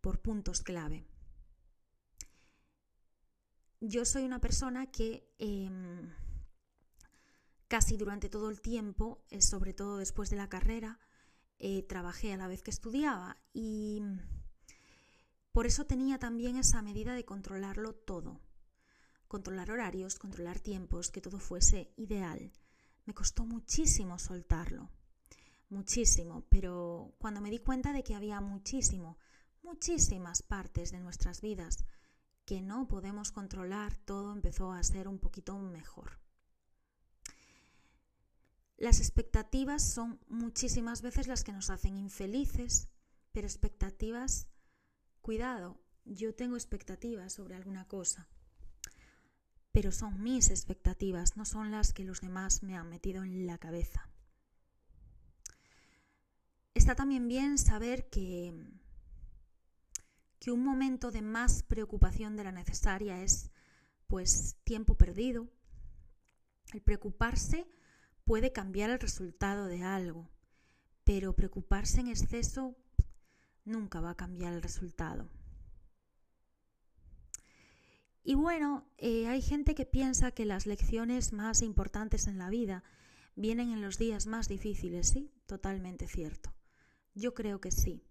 por 0.00 0.20
puntos 0.20 0.62
clave. 0.62 1.04
Yo 3.80 4.04
soy 4.04 4.24
una 4.24 4.40
persona 4.40 4.86
que 4.86 5.28
em, 5.38 6.08
casi 7.72 7.96
durante 7.96 8.28
todo 8.28 8.50
el 8.50 8.60
tiempo, 8.60 9.24
eh, 9.30 9.40
sobre 9.40 9.72
todo 9.72 9.96
después 9.96 10.28
de 10.28 10.36
la 10.36 10.50
carrera, 10.50 11.00
eh, 11.58 11.82
trabajé 11.84 12.34
a 12.34 12.36
la 12.36 12.46
vez 12.46 12.62
que 12.62 12.70
estudiaba 12.70 13.38
y 13.54 14.02
por 15.52 15.66
eso 15.66 15.86
tenía 15.86 16.18
también 16.18 16.56
esa 16.56 16.82
medida 16.82 17.14
de 17.14 17.24
controlarlo 17.24 17.94
todo. 17.94 18.42
Controlar 19.26 19.70
horarios, 19.70 20.18
controlar 20.18 20.60
tiempos, 20.60 21.10
que 21.10 21.22
todo 21.22 21.38
fuese 21.38 21.94
ideal. 21.96 22.52
Me 23.06 23.14
costó 23.14 23.46
muchísimo 23.46 24.18
soltarlo, 24.18 24.90
muchísimo, 25.70 26.44
pero 26.50 27.14
cuando 27.16 27.40
me 27.40 27.48
di 27.48 27.60
cuenta 27.60 27.94
de 27.94 28.04
que 28.04 28.14
había 28.14 28.42
muchísimo, 28.42 29.16
muchísimas 29.62 30.42
partes 30.42 30.92
de 30.92 31.00
nuestras 31.00 31.40
vidas 31.40 31.86
que 32.44 32.60
no 32.60 32.86
podemos 32.86 33.32
controlar, 33.32 33.96
todo 33.96 34.30
empezó 34.34 34.72
a 34.72 34.82
ser 34.82 35.08
un 35.08 35.18
poquito 35.18 35.56
mejor. 35.56 36.21
Las 38.82 38.98
expectativas 38.98 39.80
son 39.80 40.18
muchísimas 40.26 41.02
veces 41.02 41.28
las 41.28 41.44
que 41.44 41.52
nos 41.52 41.70
hacen 41.70 41.96
infelices, 41.96 42.88
pero 43.30 43.46
expectativas, 43.46 44.48
cuidado, 45.20 45.80
yo 46.04 46.34
tengo 46.34 46.56
expectativas 46.56 47.32
sobre 47.32 47.54
alguna 47.54 47.86
cosa, 47.86 48.26
pero 49.70 49.92
son 49.92 50.20
mis 50.20 50.50
expectativas, 50.50 51.36
no 51.36 51.44
son 51.44 51.70
las 51.70 51.92
que 51.92 52.02
los 52.02 52.22
demás 52.22 52.64
me 52.64 52.76
han 52.76 52.88
metido 52.88 53.22
en 53.22 53.46
la 53.46 53.56
cabeza. 53.56 54.10
Está 56.74 56.96
también 56.96 57.28
bien 57.28 57.58
saber 57.58 58.10
que, 58.10 58.52
que 60.40 60.50
un 60.50 60.64
momento 60.64 61.12
de 61.12 61.22
más 61.22 61.62
preocupación 61.62 62.34
de 62.34 62.42
la 62.42 62.50
necesaria 62.50 63.22
es 63.22 63.52
pues 64.08 64.56
tiempo 64.64 64.96
perdido. 64.96 65.48
El 66.72 66.82
preocuparse 66.82 67.68
puede 68.24 68.52
cambiar 68.52 68.90
el 68.90 69.00
resultado 69.00 69.66
de 69.66 69.82
algo, 69.82 70.30
pero 71.04 71.34
preocuparse 71.34 72.00
en 72.00 72.08
exceso 72.08 72.76
nunca 73.64 74.00
va 74.00 74.10
a 74.10 74.16
cambiar 74.16 74.52
el 74.52 74.62
resultado. 74.62 75.28
Y 78.24 78.34
bueno, 78.34 78.86
eh, 78.98 79.26
hay 79.26 79.42
gente 79.42 79.74
que 79.74 79.84
piensa 79.84 80.30
que 80.30 80.44
las 80.44 80.66
lecciones 80.66 81.32
más 81.32 81.60
importantes 81.60 82.28
en 82.28 82.38
la 82.38 82.50
vida 82.50 82.84
vienen 83.34 83.70
en 83.70 83.82
los 83.82 83.98
días 83.98 84.26
más 84.26 84.48
difíciles, 84.48 85.08
sí, 85.08 85.32
totalmente 85.46 86.06
cierto. 86.06 86.54
Yo 87.14 87.34
creo 87.34 87.60
que 87.60 87.72
sí. 87.72 88.04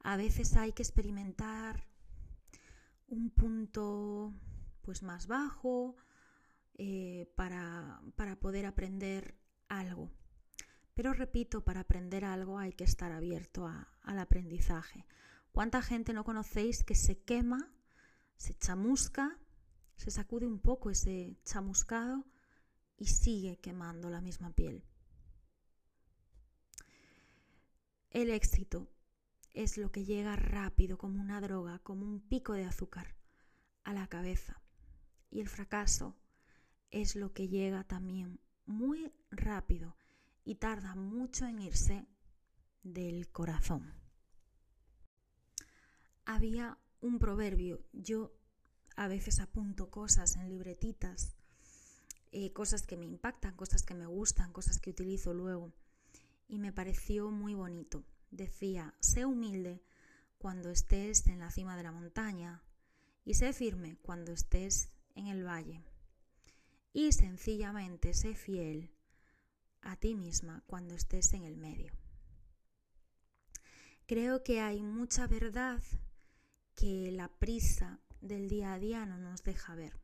A 0.00 0.16
veces 0.16 0.56
hay 0.56 0.72
que 0.72 0.82
experimentar 0.82 1.86
un 3.08 3.30
punto 3.30 4.34
pues 4.82 5.02
más 5.02 5.26
bajo 5.26 5.96
eh, 6.84 7.32
para, 7.36 8.02
poder 8.40 8.66
aprender 8.66 9.38
algo. 9.68 10.10
Pero 10.94 11.12
repito, 11.12 11.64
para 11.64 11.80
aprender 11.80 12.24
algo 12.24 12.58
hay 12.58 12.72
que 12.72 12.82
estar 12.82 13.12
abierto 13.12 13.68
al 13.68 14.18
aprendizaje. 14.18 15.06
¿Cuánta 15.52 15.80
gente 15.80 16.12
no 16.12 16.24
conocéis 16.24 16.82
que 16.82 16.96
se 16.96 17.22
quema, 17.22 17.72
se 18.36 18.54
chamusca, 18.54 19.38
se 19.94 20.10
sacude 20.10 20.48
un 20.48 20.58
poco 20.58 20.90
ese 20.90 21.38
chamuscado 21.44 22.26
y 22.96 23.06
sigue 23.06 23.60
quemando 23.60 24.10
la 24.10 24.20
misma 24.20 24.50
piel? 24.50 24.84
El 28.10 28.28
éxito 28.30 28.90
es 29.54 29.78
lo 29.78 29.92
que 29.92 30.04
llega 30.04 30.34
rápido 30.34 30.98
como 30.98 31.20
una 31.20 31.40
droga, 31.40 31.78
como 31.78 32.06
un 32.06 32.20
pico 32.20 32.54
de 32.54 32.64
azúcar 32.64 33.14
a 33.84 33.92
la 33.92 34.08
cabeza. 34.08 34.60
Y 35.30 35.40
el 35.40 35.48
fracaso 35.48 36.16
es 36.92 37.16
lo 37.16 37.32
que 37.32 37.48
llega 37.48 37.82
también 37.84 38.38
muy 38.66 39.12
rápido 39.30 39.96
y 40.44 40.56
tarda 40.56 40.94
mucho 40.94 41.46
en 41.46 41.58
irse 41.58 42.06
del 42.82 43.28
corazón. 43.28 43.94
Había 46.24 46.78
un 47.00 47.18
proverbio, 47.18 47.82
yo 47.92 48.32
a 48.94 49.08
veces 49.08 49.40
apunto 49.40 49.90
cosas 49.90 50.36
en 50.36 50.48
libretitas, 50.48 51.34
eh, 52.30 52.52
cosas 52.52 52.86
que 52.86 52.96
me 52.96 53.06
impactan, 53.06 53.56
cosas 53.56 53.82
que 53.82 53.94
me 53.94 54.06
gustan, 54.06 54.52
cosas 54.52 54.78
que 54.78 54.90
utilizo 54.90 55.34
luego, 55.34 55.72
y 56.46 56.58
me 56.58 56.72
pareció 56.72 57.30
muy 57.30 57.54
bonito. 57.54 58.04
Decía, 58.30 58.94
sé 59.00 59.24
humilde 59.24 59.82
cuando 60.38 60.70
estés 60.70 61.26
en 61.26 61.40
la 61.40 61.50
cima 61.50 61.76
de 61.76 61.82
la 61.82 61.92
montaña 61.92 62.62
y 63.24 63.34
sé 63.34 63.52
firme 63.52 63.96
cuando 64.02 64.32
estés 64.32 64.90
en 65.14 65.26
el 65.26 65.44
valle. 65.44 65.84
Y 66.92 67.12
sencillamente 67.12 68.14
sé 68.14 68.34
fiel 68.34 68.90
a 69.80 69.96
ti 69.96 70.14
misma 70.14 70.62
cuando 70.66 70.94
estés 70.94 71.32
en 71.32 71.44
el 71.44 71.56
medio. 71.56 71.92
Creo 74.06 74.42
que 74.42 74.60
hay 74.60 74.82
mucha 74.82 75.26
verdad 75.26 75.82
que 76.74 77.10
la 77.12 77.28
prisa 77.28 78.00
del 78.20 78.48
día 78.48 78.74
a 78.74 78.78
día 78.78 79.06
no 79.06 79.18
nos 79.18 79.42
deja 79.42 79.74
ver. 79.74 79.98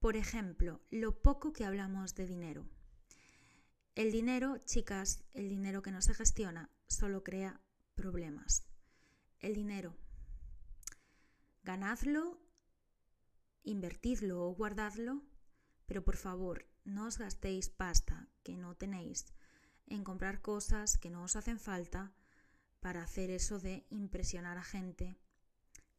Por 0.00 0.16
ejemplo, 0.16 0.80
lo 0.90 1.22
poco 1.22 1.52
que 1.52 1.64
hablamos 1.64 2.14
de 2.14 2.26
dinero. 2.26 2.66
El 3.94 4.12
dinero, 4.12 4.58
chicas, 4.64 5.22
el 5.34 5.48
dinero 5.48 5.82
que 5.82 5.90
no 5.90 6.00
se 6.00 6.14
gestiona 6.14 6.70
solo 6.88 7.22
crea 7.22 7.60
problemas. 7.94 8.64
El 9.40 9.54
dinero. 9.54 9.94
Ganadlo, 11.62 12.39
invertidlo 13.62 14.46
o 14.46 14.54
guardadlo, 14.54 15.22
pero 15.86 16.04
por 16.04 16.16
favor, 16.16 16.66
no 16.84 17.06
os 17.06 17.18
gastéis 17.18 17.68
pasta 17.68 18.28
que 18.42 18.56
no 18.56 18.74
tenéis 18.74 19.34
en 19.86 20.04
comprar 20.04 20.40
cosas 20.40 20.96
que 20.96 21.10
no 21.10 21.22
os 21.22 21.36
hacen 21.36 21.58
falta 21.58 22.12
para 22.80 23.02
hacer 23.02 23.30
eso 23.30 23.58
de 23.58 23.84
impresionar 23.90 24.56
a 24.56 24.64
gente 24.64 25.18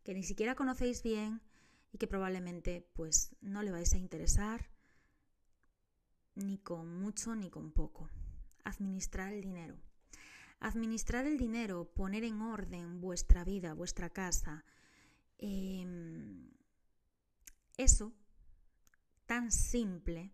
que 0.03 0.13
ni 0.13 0.23
siquiera 0.23 0.55
conocéis 0.55 1.03
bien 1.03 1.41
y 1.91 1.97
que 1.97 2.07
probablemente 2.07 2.87
pues 2.93 3.35
no 3.41 3.61
le 3.61 3.71
vais 3.71 3.93
a 3.93 3.97
interesar 3.97 4.71
ni 6.35 6.57
con 6.57 6.99
mucho 6.99 7.35
ni 7.35 7.49
con 7.49 7.71
poco. 7.71 8.09
Administrar 8.63 9.33
el 9.33 9.41
dinero. 9.41 9.77
Administrar 10.59 11.25
el 11.25 11.37
dinero, 11.37 11.91
poner 11.93 12.23
en 12.23 12.41
orden 12.41 13.01
vuestra 13.01 13.43
vida, 13.43 13.73
vuestra 13.73 14.09
casa. 14.09 14.63
Em, 15.37 16.49
eso, 17.77 18.13
tan 19.25 19.51
simple, 19.51 20.33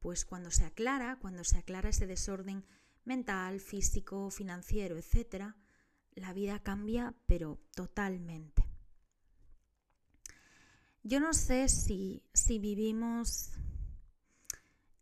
pues 0.00 0.24
cuando 0.24 0.50
se 0.50 0.64
aclara, 0.64 1.18
cuando 1.20 1.44
se 1.44 1.58
aclara 1.58 1.90
ese 1.90 2.06
desorden 2.06 2.64
mental, 3.04 3.60
físico, 3.60 4.30
financiero, 4.30 4.96
etc., 4.96 5.54
la 6.14 6.32
vida 6.32 6.62
cambia, 6.62 7.14
pero 7.26 7.60
totalmente. 7.74 8.64
Yo 11.02 11.20
no 11.20 11.34
sé 11.34 11.68
si, 11.68 12.22
si 12.32 12.58
vivimos 12.58 13.52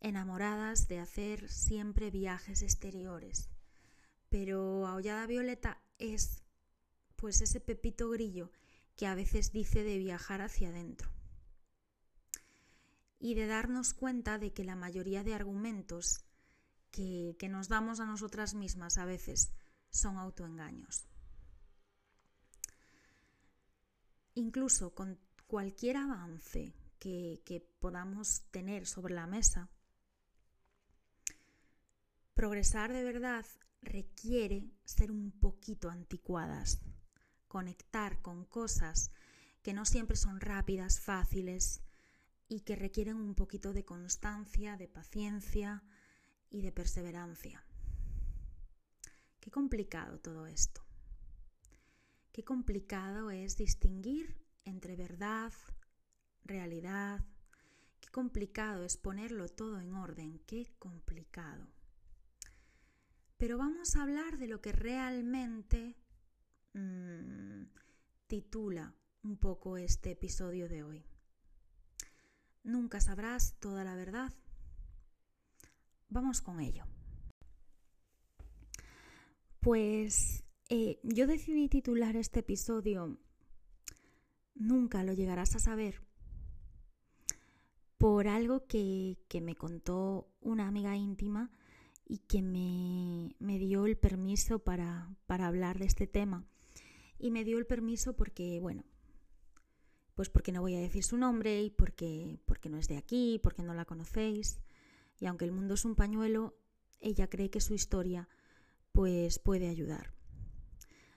enamoradas 0.00 0.88
de 0.88 0.99
hacer 0.99 1.49
siempre 1.49 2.11
viajes 2.11 2.62
exteriores, 2.62 3.50
pero 4.29 4.87
Aullada 4.87 5.26
Violeta 5.26 5.81
es 5.99 6.43
pues 7.17 7.41
ese 7.41 7.61
pepito 7.61 8.11
grillo 8.11 8.50
que 8.97 9.07
a 9.07 9.14
veces 9.14 9.52
dice 9.52 9.85
de 9.85 9.99
viajar 9.99 10.43
hacia 10.43 10.71
adentro 10.71 11.12
y 13.22 13.35
de 13.35 13.46
darnos 13.46 13.94
cuenta 13.94 14.37
de 14.37 14.52
que 14.52 14.64
la 14.64 14.74
mayoría 14.74 15.22
de 15.22 15.32
argumentos 15.32 16.24
que, 16.90 17.37
que 17.38 17.48
nos 17.48 17.68
damos 17.68 18.00
a 18.00 18.04
nosotras 18.04 18.52
mismas 18.54 18.98
a 18.98 19.04
veces 19.04 19.52
son 19.90 20.18
autoengaños. 20.18 21.06
Incluso 24.35 24.92
con 24.92 25.20
cualquier 25.46 25.98
avance 25.98 26.74
que, 26.98 27.42
que 27.44 27.61
podamos 27.61 28.42
tener 28.50 28.88
sobre 28.88 29.14
la 29.14 29.28
mesa, 29.28 29.70
progresar 32.35 32.92
de 32.92 33.04
verdad 33.04 33.46
requiere 33.82 34.72
ser 34.85 35.12
un 35.12 35.30
poquito 35.30 35.90
anticuadas, 35.90 36.80
conectar 37.46 38.20
con 38.20 38.46
cosas 38.46 39.12
que 39.62 39.74
no 39.74 39.85
siempre 39.85 40.16
son 40.16 40.40
rápidas, 40.40 40.98
fáciles 40.98 41.82
y 42.48 42.61
que 42.61 42.76
requieren 42.76 43.16
un 43.16 43.35
poquito 43.35 43.72
de 43.72 43.85
constancia, 43.85 44.76
de 44.76 44.88
paciencia 44.88 45.83
y 46.50 46.61
de 46.62 46.72
perseverancia. 46.72 47.64
Qué 49.40 49.50
complicado 49.50 50.20
todo 50.20 50.46
esto. 50.46 50.83
Qué 52.33 52.44
complicado 52.44 53.31
es 53.31 53.57
distinguir 53.57 54.37
entre 54.64 54.96
verdad, 54.96 55.52
realidad. 56.44 57.24
Qué 58.00 58.09
complicado 58.11 58.85
es 58.85 58.96
ponerlo 58.96 59.48
todo 59.48 59.81
en 59.81 59.94
orden. 59.94 60.40
Qué 60.46 60.74
complicado. 60.78 61.66
Pero 63.37 63.59
vamos 63.59 63.96
a 63.96 64.02
hablar 64.02 64.38
de 64.38 64.46
lo 64.46 64.61
que 64.61 64.72
realmente 64.72 65.96
mmm, 66.74 67.64
titula 68.28 68.94
un 69.22 69.37
poco 69.37 69.76
este 69.76 70.12
episodio 70.12 70.68
de 70.68 70.85
hoy. 70.85 71.12
Nunca 72.64 73.01
sabrás 73.01 73.55
toda 73.59 73.85
la 73.85 73.94
verdad. 73.96 74.33
Vamos 76.09 76.40
con 76.40 76.61
ello. 76.61 76.85
Pues 79.61 80.44
eh, 80.68 80.98
yo 81.03 81.27
decidí 81.27 81.68
titular 81.68 82.16
este 82.16 82.40
episodio 82.40 83.18
Nunca 84.55 85.03
lo 85.03 85.12
llegarás 85.12 85.57
a 85.57 85.59
saber 85.59 86.03
por 87.98 88.29
algo 88.29 88.66
que, 88.66 89.16
me 89.42 89.55
contó 89.55 90.29
una 90.40 90.68
amiga 90.68 90.96
íntima 90.96 91.51
y 92.07 92.18
que 92.18 92.42
me, 92.42 93.59
dio 93.59 93.87
el 93.87 93.96
permiso 93.96 94.59
para, 94.59 95.14
para, 95.27 95.46
hablar 95.46 95.79
de 95.79 95.87
este 95.87 96.07
tema. 96.07 96.44
Y 97.18 97.31
me 97.31 97.44
dio 97.44 97.59
el 97.59 97.66
permiso 97.66 98.14
porque, 98.14 98.61
bueno, 98.61 98.85
pues 100.14 100.29
porque 100.29 100.53
no 100.53 100.61
voy 100.61 100.75
a 100.77 100.81
decir 100.81 101.05
su 101.05 101.16
nombre 101.16 101.62
y 101.62 101.70
porque, 101.70 102.38
porque 102.44 102.68
no 102.68 102.79
es 102.79 102.88
de 102.88 102.96
aquí, 102.96 103.40
porque 103.42 103.62
no 103.62 103.75
la 103.75 103.85
conocéis. 103.85 104.61
Y 105.20 105.27
aunque 105.27 105.44
el 105.44 105.53
mundo 105.53 105.75
es 105.75 105.85
un 105.85 105.94
pañuelo, 105.94 106.57
ella 107.01 107.29
cree 107.29 107.51
que 107.51 107.61
su 107.61 107.75
historia 107.75 108.29
pues 108.92 109.38
puede 109.38 109.68
ayudar. 109.68 110.12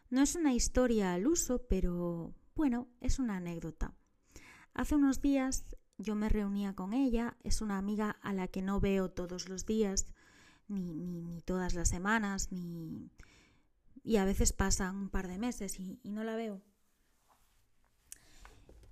No 0.10 0.22
es 0.22 0.36
una 0.36 0.54
historia 0.54 1.14
al 1.14 1.28
uso, 1.28 1.66
pero 1.68 2.34
bueno, 2.56 2.88
es 3.02 3.20
una 3.20 3.38
anécdota. 3.38 3.94
Hace 4.74 4.96
unos 4.96 5.22
días 5.22 5.66
yo 5.98 6.16
me 6.16 6.30
reunía 6.30 6.74
con 6.74 6.94
ella, 6.94 7.38
es 7.44 7.62
una 7.62 7.78
amiga 7.78 8.12
a 8.22 8.34
la 8.34 8.48
que 8.48 8.62
no 8.62 8.80
veo 8.80 9.10
todos 9.10 9.50
los 9.50 9.66
días, 9.66 10.06
ni, 10.68 10.94
ni, 10.94 11.42
todas 11.42 11.76
las 11.76 11.90
semanas, 11.90 12.52
ni... 12.52 13.12
y 14.04 14.18
a 14.18 14.26
veces 14.26 14.54
pasan 14.54 14.96
un 14.96 15.10
par 15.10 15.28
de 15.28 15.38
meses 15.38 15.80
y, 15.80 16.00
no 16.04 16.24
la 16.24 16.36
veo. 16.36 16.62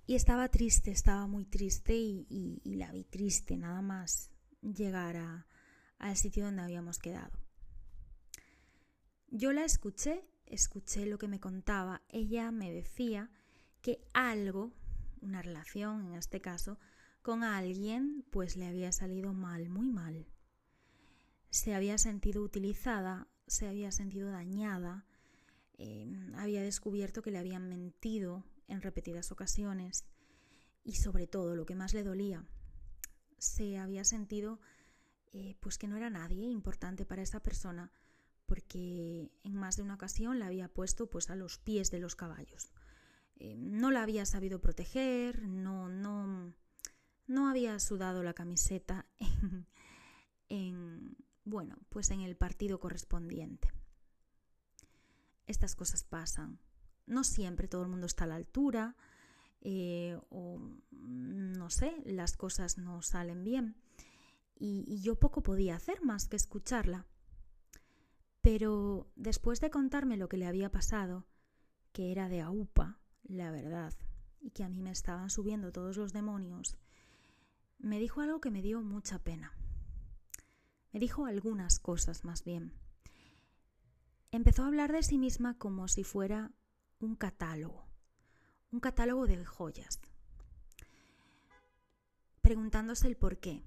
Y 0.06 0.14
estaba 0.14 0.48
triste, 0.48 0.90
estaba 0.90 1.26
muy 1.26 1.44
triste 1.44 1.94
y, 1.94 2.60
la 2.64 2.92
vi 2.92 3.04
triste, 3.04 3.56
nada 3.56 3.80
más 3.82 4.30
llegar 4.60 5.46
al 5.98 6.16
sitio 6.16 6.44
donde 6.44 6.62
habíamos 6.62 6.98
quedado. 6.98 7.32
Yo 9.28 9.52
la 9.52 9.64
escuché 9.64 10.24
escuché 10.46 11.06
lo 11.06 11.18
que 11.18 11.28
me 11.28 11.40
contaba, 11.40 12.02
ella 12.08 12.50
me 12.50 12.72
decía 12.72 13.30
que 13.82 14.00
algo, 14.12 14.72
una 15.20 15.42
relación 15.42 16.06
en 16.06 16.14
este 16.14 16.40
caso, 16.40 16.78
con 17.22 17.42
alguien 17.42 18.24
pues 18.30 18.56
le 18.56 18.66
había 18.66 18.92
salido 18.92 19.32
mal, 19.32 19.68
muy 19.68 19.88
mal. 19.88 20.26
Se 21.50 21.74
había 21.74 21.98
sentido 21.98 22.42
utilizada, 22.42 23.28
se 23.46 23.68
había 23.68 23.92
sentido 23.92 24.30
dañada, 24.30 25.06
em, 25.78 26.34
había 26.34 26.62
descubierto 26.62 27.22
que 27.22 27.30
le 27.30 27.38
habían 27.38 27.68
mentido 27.68 28.44
en 28.68 28.82
repetidas 28.82 29.32
ocasiones 29.32 30.04
y 30.84 30.96
sobre 30.96 31.26
todo 31.26 31.56
lo 31.56 31.66
que 31.66 31.74
más 31.74 31.94
le 31.94 32.04
dolía, 32.04 32.44
se 33.38 33.78
había 33.78 34.04
sentido 34.04 34.60
eh, 35.32 35.56
pues 35.60 35.78
que 35.78 35.88
no 35.88 35.96
era 35.96 36.10
nadie 36.10 36.48
importante 36.48 37.04
para 37.04 37.22
esa 37.22 37.40
persona 37.40 37.90
porque 38.46 39.30
en 39.42 39.54
más 39.54 39.76
de 39.76 39.82
una 39.82 39.94
ocasión 39.94 40.38
la 40.38 40.46
había 40.46 40.68
puesto 40.68 41.08
pues 41.08 41.30
a 41.30 41.36
los 41.36 41.58
pies 41.58 41.90
de 41.90 41.98
los 41.98 42.14
caballos. 42.14 42.70
Eh, 43.36 43.56
no 43.56 43.90
la 43.90 44.02
había 44.02 44.26
sabido 44.26 44.60
proteger, 44.60 45.42
no, 45.42 45.88
no, 45.88 46.54
no 47.26 47.48
había 47.48 47.78
sudado 47.80 48.22
la 48.22 48.34
camiseta 48.34 49.06
en, 50.48 51.16
bueno, 51.44 51.78
pues 51.88 52.10
en 52.10 52.20
el 52.20 52.36
partido 52.36 52.78
correspondiente. 52.78 53.72
estas 55.46 55.74
cosas 55.74 56.04
pasan. 56.04 56.58
No 57.06 57.24
siempre 57.24 57.68
todo 57.68 57.82
el 57.82 57.88
mundo 57.88 58.06
está 58.06 58.24
a 58.24 58.28
la 58.28 58.36
altura 58.36 58.96
eh, 59.60 60.18
o 60.30 60.60
no 60.90 61.70
sé, 61.70 61.94
las 62.04 62.36
cosas 62.36 62.78
no 62.78 63.02
salen 63.02 63.44
bien. 63.44 63.76
Y 64.56 65.00
yo 65.00 65.16
poco 65.16 65.42
podía 65.42 65.76
hacer 65.76 66.02
más 66.02 66.26
que 66.26 66.36
escucharla. 66.36 67.06
Pero 68.40 69.10
después 69.16 69.60
de 69.60 69.70
contarme 69.70 70.16
lo 70.16 70.28
que 70.28 70.36
le 70.36 70.46
había 70.46 70.70
pasado, 70.70 71.26
que 71.92 72.12
era 72.12 72.28
de 72.28 72.40
AUPA, 72.40 72.98
la 73.24 73.50
verdad, 73.50 73.94
y 74.40 74.50
que 74.50 74.64
a 74.64 74.68
mí 74.68 74.80
me 74.80 74.90
estaban 74.90 75.30
subiendo 75.30 75.72
todos 75.72 75.96
los 75.96 76.12
demonios, 76.12 76.76
me 77.78 77.98
dijo 77.98 78.20
algo 78.20 78.40
que 78.40 78.50
me 78.50 78.62
dio 78.62 78.82
mucha 78.82 79.18
pena. 79.18 79.52
Me 80.92 81.00
dijo 81.00 81.26
algunas 81.26 81.78
cosas 81.78 82.24
más 82.24 82.44
bien. 82.44 82.72
Empezó 84.30 84.62
a 84.62 84.66
hablar 84.66 84.92
de 84.92 85.02
sí 85.02 85.18
misma 85.18 85.58
como 85.58 85.88
si 85.88 86.04
fuera 86.04 86.52
un 87.00 87.16
catálogo, 87.16 87.86
un 88.70 88.80
catálogo 88.80 89.26
de 89.26 89.44
joyas, 89.44 90.00
preguntándose 92.40 93.08
el 93.08 93.16
por 93.16 93.38
qué. 93.38 93.62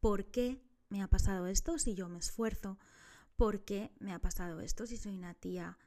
¿Por 0.00 0.30
qué 0.30 0.62
me 0.88 1.02
ha 1.02 1.08
pasado 1.08 1.46
esto 1.46 1.78
si 1.78 1.94
yo 1.94 2.08
me 2.08 2.18
esfuerzo? 2.18 2.78
¿Por 3.36 3.64
qué 3.64 3.92
me 3.98 4.12
ha 4.12 4.20
pasado 4.20 4.60
esto 4.60 4.86
si 4.86 4.96
soy 4.96 5.16
una 5.16 5.34
tía 5.34 5.78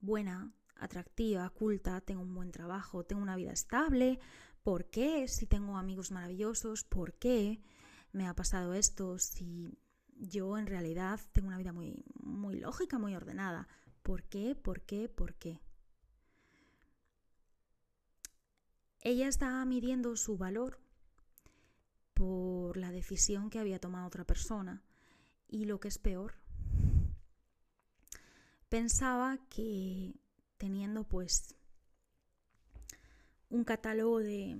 buena, 0.00 0.52
atractiva, 0.76 1.48
culta, 1.50 2.00
tengo 2.00 2.22
un 2.22 2.34
buen 2.34 2.50
trabajo, 2.50 3.04
tengo 3.04 3.22
una 3.22 3.36
vida 3.36 3.52
estable? 3.52 4.20
¿Por 4.62 4.90
qué 4.90 5.28
si 5.28 5.46
tengo 5.46 5.78
amigos 5.78 6.10
maravillosos? 6.10 6.84
¿Por 6.84 7.14
qué 7.14 7.62
me 8.12 8.26
ha 8.26 8.34
pasado 8.34 8.74
esto 8.74 9.18
si 9.18 9.78
yo 10.16 10.58
en 10.58 10.66
realidad 10.66 11.20
tengo 11.32 11.48
una 11.48 11.58
vida 11.58 11.72
muy, 11.72 12.04
muy 12.20 12.58
lógica, 12.58 12.98
muy 12.98 13.14
ordenada? 13.14 13.68
¿Por 14.08 14.22
qué? 14.22 14.54
¿Por 14.54 14.80
qué? 14.80 15.06
¿Por 15.06 15.34
qué? 15.34 15.60
Ella 19.02 19.28
estaba 19.28 19.62
midiendo 19.66 20.16
su 20.16 20.38
valor 20.38 20.80
por 22.14 22.78
la 22.78 22.90
decisión 22.90 23.50
que 23.50 23.58
había 23.58 23.78
tomado 23.78 24.06
otra 24.06 24.24
persona 24.24 24.82
y 25.46 25.66
lo 25.66 25.78
que 25.78 25.88
es 25.88 25.98
peor, 25.98 26.36
pensaba 28.70 29.36
que 29.50 30.14
teniendo 30.56 31.04
pues 31.04 31.54
un 33.50 33.62
catálogo 33.62 34.20
de, 34.20 34.58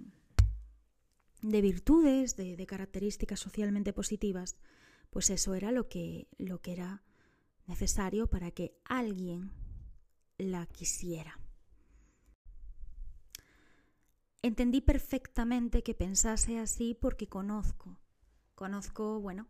de 1.41 1.61
virtudes, 1.63 2.37
de, 2.37 2.55
de, 2.55 2.67
características 2.67 3.41
socialmente 3.41 3.95
positivas, 3.95 4.59
pues 5.09 5.31
eso 5.31 5.55
era 5.55 5.73
lo 5.73 5.89
que, 5.89 6.29
lo 6.37 6.61
que 6.61 6.73
era 6.73 7.03
necesario 7.69 8.27
para 8.27 8.51
que 8.51 8.75
alguien 8.85 9.53
la 10.39 10.67
quisiera. 10.67 11.39
Entendí 14.43 14.81
perfectamente 14.81 15.83
que 15.83 15.95
pensase 15.95 16.59
así 16.59 16.95
porque 16.95 17.29
conozco, 17.29 18.01
conozco, 18.55 19.21
bueno, 19.21 19.47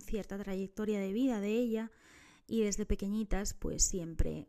cierta 0.00 0.38
trayectoria 0.38 1.00
de 1.00 1.12
vida 1.12 1.40
de 1.40 1.50
ella 1.50 1.90
y 2.46 2.62
desde 2.62 2.86
pequeñitas 2.86 3.54
pues 3.54 3.82
siempre 3.82 4.48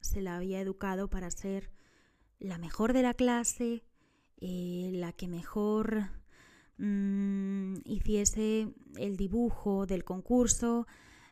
se 0.00 0.20
la 0.20 0.36
había 0.36 0.60
educado 0.60 1.08
para 1.08 1.30
ser 1.30 1.70
la 2.38 2.58
mejor 2.58 2.92
de 2.92 3.02
la 3.02 3.14
clase, 3.14 3.84
eh, 4.38 4.90
la 4.92 5.12
que 5.12 5.28
mejor 5.28 6.10
mmm, 6.78 7.74
hiciese 7.84 8.74
el 8.96 9.16
dibujo 9.16 9.86
del 9.86 10.04
concurso, 10.04 10.86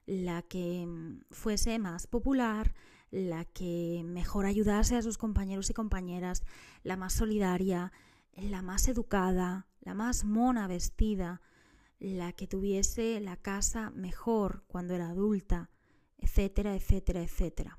la 0.07 0.43
que 0.43 0.87
fuese 1.31 1.79
más 1.79 2.07
popular, 2.07 2.75
la 3.11 3.45
que 3.45 4.03
mejor 4.05 4.47
ayudase 4.47 4.97
a 4.97 5.03
sus 5.03 5.19
compañeros 5.19 5.71
y 5.71 5.75
compañeras, 5.75 6.43
la 6.83 6.97
más 6.97 7.13
solidaria, 7.13 7.93
la 8.37 8.63
más 8.63 8.89
educada, 8.89 9.69
la 9.81 9.95
más 9.95 10.25
mona 10.25 10.67
vestida, 10.67 11.41
la 12.01 12.33
que 12.33 12.47
tuviese 12.47 13.21
la 13.21 13.37
casa 13.37 13.91
mejor 13.91 14.65
cuando 14.67 14.95
era 14.95 15.11
adulta, 15.11 15.71
etcétera, 16.19 16.75
etcétera, 16.75 17.23
etcétera. 17.23 17.79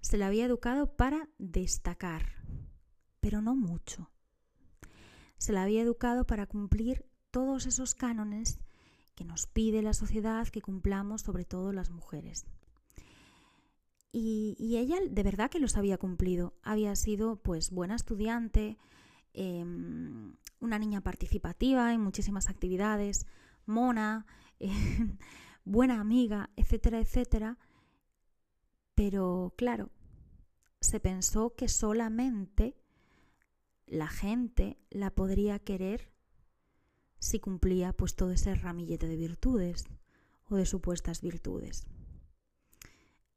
Se 0.00 0.16
la 0.16 0.28
había 0.28 0.44
educado 0.44 0.96
para 0.96 1.28
destacar, 1.38 2.36
pero 3.20 3.42
no 3.42 3.56
mucho. 3.56 4.10
Se 5.38 5.52
la 5.52 5.62
había 5.62 5.82
educado 5.82 6.26
para 6.26 6.46
cumplir 6.46 7.06
todos 7.30 7.66
esos 7.66 7.94
cánones 7.94 8.58
que 9.14 9.24
nos 9.24 9.46
pide 9.46 9.82
la 9.82 9.94
sociedad 9.94 10.48
que 10.48 10.62
cumplamos, 10.62 11.22
sobre 11.22 11.44
todo 11.44 11.72
las 11.72 11.90
mujeres. 11.90 12.46
Y, 14.16 14.76
ella 14.76 14.98
de 15.10 15.22
verdad 15.24 15.50
que 15.50 15.58
los 15.58 15.76
había 15.76 15.98
cumplido. 15.98 16.54
Había 16.62 16.94
sido 16.94 17.36
pues 17.36 17.72
buena 17.72 17.96
estudiante, 17.96 18.78
em, 19.32 20.36
una 20.60 20.78
niña 20.78 21.00
participativa 21.00 21.92
en 21.92 22.00
muchísimas 22.00 22.48
actividades, 22.48 23.26
mona, 23.66 24.24
buena 25.64 26.00
amiga, 26.00 26.50
etcétera, 26.54 27.00
etcétera. 27.00 27.58
Pero 28.94 29.54
claro, 29.56 29.90
se 30.80 31.00
pensó 31.00 31.56
que 31.56 31.68
solamente 31.68 32.76
la 33.86 34.06
gente 34.06 34.78
la 34.90 35.10
podría 35.10 35.58
querer 35.58 36.13
si 37.24 37.40
cumplía 37.40 37.94
pues 37.94 38.16
todo 38.16 38.32
ese 38.32 38.54
ramillete 38.54 39.08
de 39.08 39.16
virtudes 39.16 39.86
o 40.50 40.56
de 40.56 40.66
supuestas 40.66 41.22
virtudes. 41.22 41.86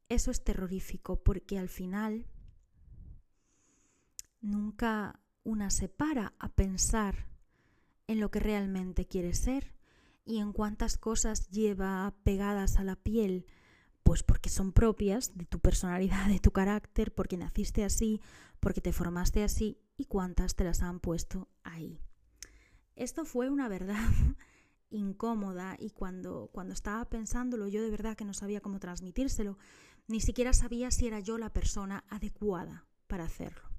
Eso 0.09 0.29
es 0.29 0.43
terrorífico 0.43 1.23
porque 1.23 1.57
al 1.57 1.69
final 1.69 2.27
nunca 4.41 5.21
una 5.45 5.69
se 5.69 5.87
para 5.87 6.33
a 6.37 6.49
pensar 6.49 7.27
en 8.07 8.19
lo 8.19 8.29
que 8.29 8.41
realmente 8.41 9.07
quiere 9.07 9.33
ser 9.33 9.73
y 10.25 10.39
en 10.39 10.51
cuántas 10.51 10.97
cosas 10.97 11.47
lleva 11.49 12.13
pegadas 12.25 12.79
a 12.79 12.83
la 12.83 12.97
piel, 12.97 13.45
pues 14.03 14.21
porque 14.21 14.49
son 14.49 14.73
propias 14.73 15.37
de 15.37 15.45
tu 15.45 15.59
personalidad, 15.59 16.27
de 16.27 16.41
tu 16.41 16.51
carácter, 16.51 17.15
porque 17.15 17.37
naciste 17.37 17.85
así, 17.85 18.19
porque 18.59 18.81
te 18.81 18.91
formaste 18.91 19.45
así 19.45 19.79
y 19.95 20.05
cuántas 20.05 20.55
te 20.55 20.65
las 20.65 20.81
han 20.81 20.99
puesto 20.99 21.47
ahí. 21.63 22.01
Esto 22.97 23.25
fue 23.25 23.51
una 23.51 23.69
verdad 23.69 24.09
incómoda 24.89 25.75
y 25.79 25.91
cuando, 25.91 26.49
cuando 26.51 26.73
estaba 26.73 27.05
pensándolo 27.05 27.67
yo 27.67 27.83
de 27.83 27.91
verdad 27.91 28.17
que 28.17 28.25
no 28.25 28.33
sabía 28.33 28.59
cómo 28.59 28.79
transmitírselo, 28.79 29.59
ni 30.07 30.19
siquiera 30.19 30.51
sabía 30.51 30.89
si 30.89 31.05
era 31.05 31.19
yo 31.19 31.37
la 31.37 31.53
persona 31.53 32.05
adecuada 32.09 32.87
para 33.05 33.25
hacerlo. 33.25 33.69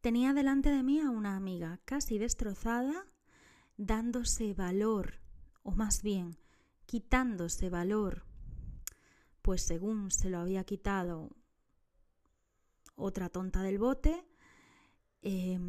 Tenía 0.00 0.34
delante 0.34 0.70
de 0.70 0.82
mí 0.82 1.00
a 1.00 1.10
una 1.10 1.36
amiga 1.36 1.80
casi 1.84 2.18
destrozada, 2.18 3.06
dándose 3.76 4.52
valor, 4.52 5.20
o 5.62 5.70
más 5.72 6.02
bien, 6.02 6.38
quitándose 6.86 7.70
valor, 7.70 8.24
pues 9.42 9.62
según 9.62 10.10
se 10.10 10.28
lo 10.28 10.38
había 10.38 10.64
quitado 10.64 11.30
otra 12.96 13.28
tonta 13.28 13.62
del 13.62 13.78
bote, 13.78 14.24
eh, 15.22 15.60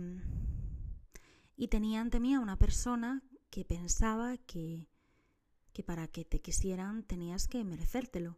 y 1.59 1.67
tenía 1.67 1.99
ante 1.99 2.21
mí 2.21 2.33
a 2.33 2.39
una 2.39 2.57
persona 2.57 3.21
que 3.49 3.65
pensaba 3.65 4.37
que 4.37 4.87
que 5.73 5.83
para 5.83 6.07
que 6.07 6.23
te 6.23 6.39
quisieran 6.39 7.03
tenías 7.03 7.49
que 7.49 7.63
merecértelo. 7.65 8.37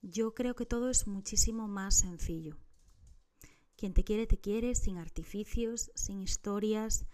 Yo 0.00 0.34
creo 0.34 0.56
que 0.56 0.64
todo 0.64 0.88
es 0.88 1.06
muchísimo 1.06 1.68
más 1.68 1.96
sencillo. 1.96 2.56
Quien 3.76 3.92
te 3.92 4.04
quiere, 4.04 4.26
te 4.26 4.38
quiere, 4.38 4.74
sin 4.74 4.96
artificios, 4.96 5.92
sin 5.94 6.22
historias, 6.22 7.04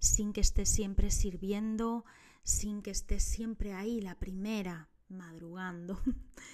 sin 0.00 0.32
que 0.32 0.40
estés 0.40 0.68
siempre 0.68 1.12
sirviendo, 1.12 2.04
sin 2.42 2.82
que 2.82 2.90
estés 2.90 3.22
siempre 3.22 3.72
ahí, 3.72 4.00
la 4.00 4.18
primera, 4.18 4.88
madrugando, 5.08 6.00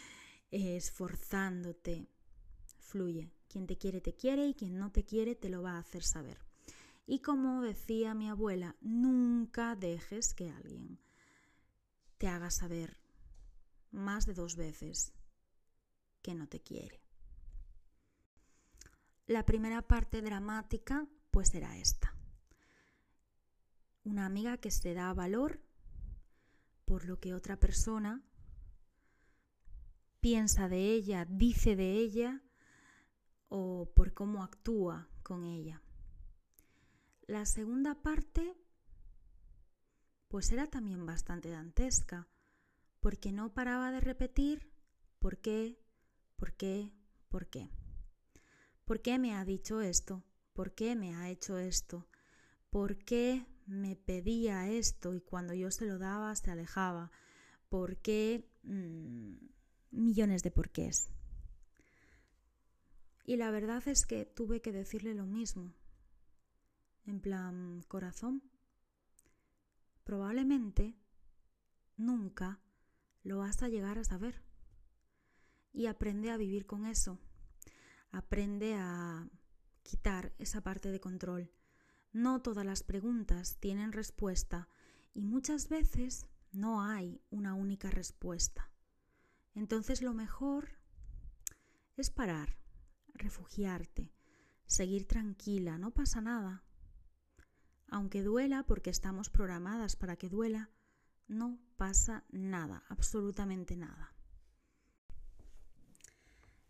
esforzándote. 0.50 2.08
Fluye. 2.78 3.30
Quien 3.52 3.66
te 3.66 3.76
quiere, 3.76 4.00
te 4.00 4.14
quiere 4.14 4.46
y 4.46 4.54
quien 4.54 4.78
no 4.78 4.90
te 4.92 5.04
quiere, 5.04 5.34
te 5.34 5.50
lo 5.50 5.60
va 5.60 5.72
a 5.72 5.80
hacer 5.80 6.02
saber. 6.02 6.38
Y 7.04 7.20
como 7.20 7.60
decía 7.60 8.14
mi 8.14 8.30
abuela, 8.30 8.76
nunca 8.80 9.76
dejes 9.76 10.32
que 10.32 10.48
alguien 10.48 10.98
te 12.16 12.28
haga 12.28 12.50
saber 12.50 12.96
más 13.90 14.24
de 14.24 14.32
dos 14.32 14.56
veces 14.56 15.12
que 16.22 16.34
no 16.34 16.48
te 16.48 16.62
quiere. 16.62 17.02
La 19.26 19.44
primera 19.44 19.82
parte 19.82 20.22
dramática 20.22 21.06
pues 21.30 21.54
era 21.54 21.76
esta. 21.76 22.16
Una 24.02 24.24
amiga 24.24 24.56
que 24.56 24.70
se 24.70 24.94
da 24.94 25.12
valor 25.12 25.60
por 26.86 27.04
lo 27.04 27.20
que 27.20 27.34
otra 27.34 27.60
persona 27.60 28.22
piensa 30.20 30.70
de 30.70 30.94
ella, 30.94 31.26
dice 31.26 31.76
de 31.76 31.98
ella 31.98 32.42
o 33.54 33.84
por 33.94 34.14
cómo 34.14 34.42
actúa 34.42 35.10
con 35.22 35.44
ella. 35.44 35.82
La 37.26 37.44
segunda 37.44 37.94
parte 37.94 38.56
pues 40.28 40.50
era 40.52 40.70
también 40.70 41.04
bastante 41.04 41.50
dantesca, 41.50 42.26
porque 43.00 43.30
no 43.30 43.52
paraba 43.52 43.92
de 43.92 44.00
repetir 44.00 44.72
¿por 45.18 45.36
qué? 45.36 45.78
¿por 46.36 46.54
qué? 46.54 46.94
¿por 47.28 47.46
qué? 47.48 47.68
¿Por 48.86 49.02
qué 49.02 49.18
me 49.18 49.34
ha 49.34 49.44
dicho 49.44 49.82
esto? 49.82 50.24
¿Por 50.54 50.74
qué 50.74 50.96
me 50.96 51.14
ha 51.14 51.28
hecho 51.28 51.58
esto? 51.58 52.08
¿Por 52.70 53.04
qué 53.04 53.46
me 53.66 53.96
pedía 53.96 54.70
esto 54.70 55.14
y 55.14 55.20
cuando 55.20 55.52
yo 55.52 55.70
se 55.70 55.84
lo 55.84 55.98
daba 55.98 56.34
se 56.36 56.50
alejaba? 56.50 57.12
¿Por 57.68 57.98
qué? 57.98 58.50
Mm, 58.62 59.34
millones 59.90 60.42
de 60.42 60.50
porqués. 60.50 61.12
Y 63.24 63.36
la 63.36 63.50
verdad 63.50 63.86
es 63.86 64.06
que 64.06 64.24
tuve 64.24 64.60
que 64.60 64.72
decirle 64.72 65.14
lo 65.14 65.26
mismo. 65.26 65.72
En 67.04 67.20
plan, 67.20 67.82
corazón, 67.88 68.42
probablemente 70.04 70.96
nunca 71.96 72.60
lo 73.22 73.38
vas 73.38 73.62
a 73.62 73.68
llegar 73.68 73.98
a 73.98 74.04
saber. 74.04 74.42
Y 75.72 75.86
aprende 75.86 76.30
a 76.30 76.36
vivir 76.36 76.66
con 76.66 76.86
eso. 76.86 77.18
Aprende 78.10 78.74
a 78.76 79.28
quitar 79.82 80.34
esa 80.38 80.62
parte 80.62 80.90
de 80.90 81.00
control. 81.00 81.50
No 82.12 82.42
todas 82.42 82.66
las 82.66 82.82
preguntas 82.82 83.56
tienen 83.58 83.92
respuesta 83.92 84.68
y 85.14 85.24
muchas 85.24 85.68
veces 85.68 86.26
no 86.52 86.82
hay 86.82 87.22
una 87.30 87.54
única 87.54 87.90
respuesta. 87.90 88.70
Entonces 89.54 90.02
lo 90.02 90.12
mejor 90.12 90.78
es 91.96 92.10
parar, 92.10 92.56
refugiarte, 93.14 94.12
seguir 94.66 95.06
tranquila, 95.06 95.78
no 95.78 95.92
pasa 95.92 96.20
nada. 96.20 96.62
Aunque 97.88 98.22
duela, 98.22 98.64
porque 98.64 98.90
estamos 98.90 99.28
programadas 99.28 99.96
para 99.96 100.16
que 100.16 100.28
duela, 100.28 100.70
no 101.28 101.58
pasa 101.76 102.24
nada, 102.30 102.84
absolutamente 102.88 103.76
nada. 103.76 104.14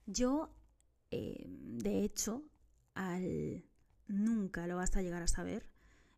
Yo, 0.06 0.54
eh, 1.10 1.46
de 1.48 2.02
hecho, 2.02 2.44
al 2.94 3.64
nunca 4.08 4.66
lo 4.66 4.76
vas 4.76 4.96
a 4.96 5.02
llegar 5.02 5.22
a 5.22 5.28
saber, 5.28 5.70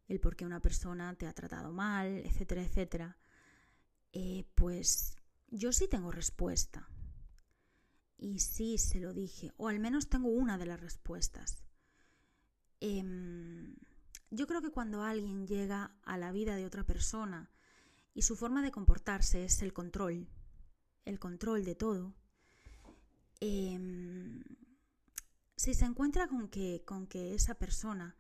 el 0.08 0.20
por 0.20 0.36
qué 0.36 0.44
una 0.44 0.60
persona 0.60 1.14
te 1.14 1.26
ha 1.26 1.32
tratado 1.32 1.72
mal, 1.72 2.08
etcétera, 2.24 2.62
etcétera, 2.62 3.18
eh, 4.12 4.44
pues 4.54 5.16
yo 5.48 5.72
sí 5.72 5.88
tengo 5.88 6.10
respuesta. 6.10 6.88
Y 8.16 8.38
sí 8.38 8.78
se 8.78 9.00
lo 9.00 9.12
dije, 9.12 9.52
o 9.56 9.68
al 9.68 9.80
menos 9.80 10.08
tengo 10.08 10.28
una 10.28 10.56
de 10.58 10.66
las 10.66 10.80
respuestas. 10.80 11.64
Em, 12.80 13.74
yo 14.30 14.46
creo 14.46 14.62
que 14.62 14.70
cuando 14.70 15.02
alguien 15.02 15.46
llega 15.46 15.96
a 16.02 16.16
la 16.18 16.32
vida 16.32 16.56
de 16.56 16.66
otra 16.66 16.84
persona 16.84 17.50
y 18.14 18.22
su 18.22 18.36
forma 18.36 18.62
de 18.62 18.70
comportarse 18.70 19.44
es 19.44 19.62
el 19.62 19.72
control, 19.72 20.28
el 21.04 21.18
control 21.18 21.64
de 21.64 21.74
todo, 21.74 22.14
em, 23.40 24.42
si 25.56 25.74
se 25.74 25.84
encuentra 25.84 26.28
con 26.28 26.48
que, 26.48 26.82
con 26.84 27.06
que 27.06 27.34
esa 27.34 27.54
persona, 27.54 28.16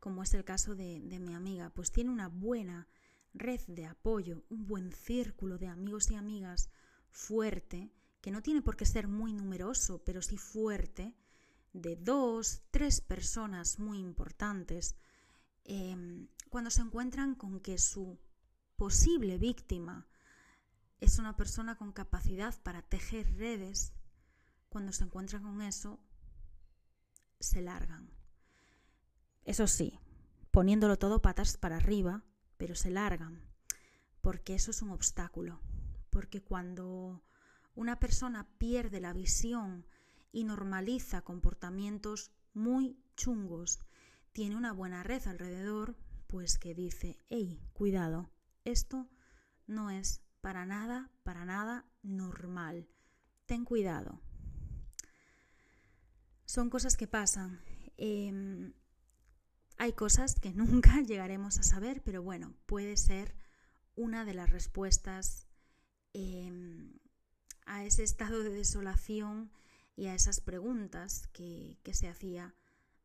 como 0.00 0.22
es 0.22 0.34
el 0.34 0.44
caso 0.44 0.74
de, 0.74 1.00
de 1.00 1.18
mi 1.18 1.34
amiga, 1.34 1.70
pues 1.70 1.92
tiene 1.92 2.10
una 2.10 2.28
buena 2.28 2.88
red 3.34 3.60
de 3.66 3.86
apoyo, 3.86 4.44
un 4.48 4.66
buen 4.66 4.92
círculo 4.92 5.58
de 5.58 5.68
amigos 5.68 6.10
y 6.10 6.14
amigas 6.14 6.70
fuerte, 7.10 7.92
que 8.26 8.32
no 8.32 8.42
tiene 8.42 8.60
por 8.60 8.76
qué 8.76 8.84
ser 8.84 9.06
muy 9.06 9.32
numeroso, 9.32 10.02
pero 10.04 10.20
sí 10.20 10.36
fuerte, 10.36 11.14
de 11.72 11.94
dos, 11.94 12.60
tres 12.72 13.00
personas 13.00 13.78
muy 13.78 14.00
importantes, 14.00 14.96
em, 15.62 16.26
cuando 16.50 16.72
se 16.72 16.80
encuentran 16.80 17.36
con 17.36 17.60
que 17.60 17.78
su 17.78 18.18
posible 18.74 19.38
víctima 19.38 20.08
es 20.98 21.20
una 21.20 21.36
persona 21.36 21.76
con 21.76 21.92
capacidad 21.92 22.60
para 22.64 22.82
tejer 22.82 23.32
redes, 23.36 23.92
cuando 24.70 24.90
se 24.90 25.04
encuentran 25.04 25.44
con 25.44 25.62
eso, 25.62 26.00
se 27.38 27.62
largan. 27.62 28.10
Eso 29.44 29.68
sí, 29.68 30.00
poniéndolo 30.50 30.98
todo 30.98 31.22
patas 31.22 31.56
para 31.58 31.76
arriba, 31.76 32.24
pero 32.56 32.74
se 32.74 32.90
largan, 32.90 33.40
porque 34.20 34.56
eso 34.56 34.72
es 34.72 34.82
un 34.82 34.90
obstáculo, 34.90 35.60
porque 36.10 36.42
cuando 36.42 37.22
una 37.76 38.00
persona 38.00 38.48
pierde 38.58 39.00
la 39.00 39.12
visión 39.12 39.86
y 40.32 40.44
normaliza 40.44 41.22
comportamientos 41.22 42.32
muy 42.52 42.98
chungos, 43.14 43.78
tiene 44.32 44.56
una 44.56 44.72
buena 44.72 45.02
red 45.02 45.26
alrededor, 45.28 45.96
pues 46.26 46.58
que 46.58 46.74
dice, 46.74 47.18
hey, 47.28 47.60
cuidado, 47.72 48.30
esto 48.64 49.08
no 49.66 49.90
es 49.90 50.20
para 50.40 50.66
nada, 50.66 51.10
para 51.22 51.44
nada 51.44 51.86
normal. 52.02 52.88
Ten 53.46 53.64
cuidado. 53.64 54.20
Son 56.44 56.70
cosas 56.70 56.96
que 56.96 57.06
pasan. 57.06 57.60
Em, 57.96 58.74
hay 59.78 59.92
cosas 59.92 60.34
que 60.40 60.52
nunca 60.54 61.00
llegaremos 61.00 61.58
a 61.58 61.62
saber, 61.62 62.02
pero 62.02 62.22
bueno, 62.22 62.54
puede 62.66 62.96
ser 62.96 63.36
una 63.94 64.24
de 64.24 64.34
las 64.34 64.50
respuestas 64.50 65.46
em, 66.12 66.98
a 67.66 67.84
ese 67.84 68.02
estado 68.02 68.42
de 68.42 68.50
desolación 68.50 69.50
y 69.96 70.06
a 70.06 70.14
esas 70.14 70.40
preguntas 70.40 71.28
que, 71.32 71.76
se 71.92 72.08
hacía 72.08 72.54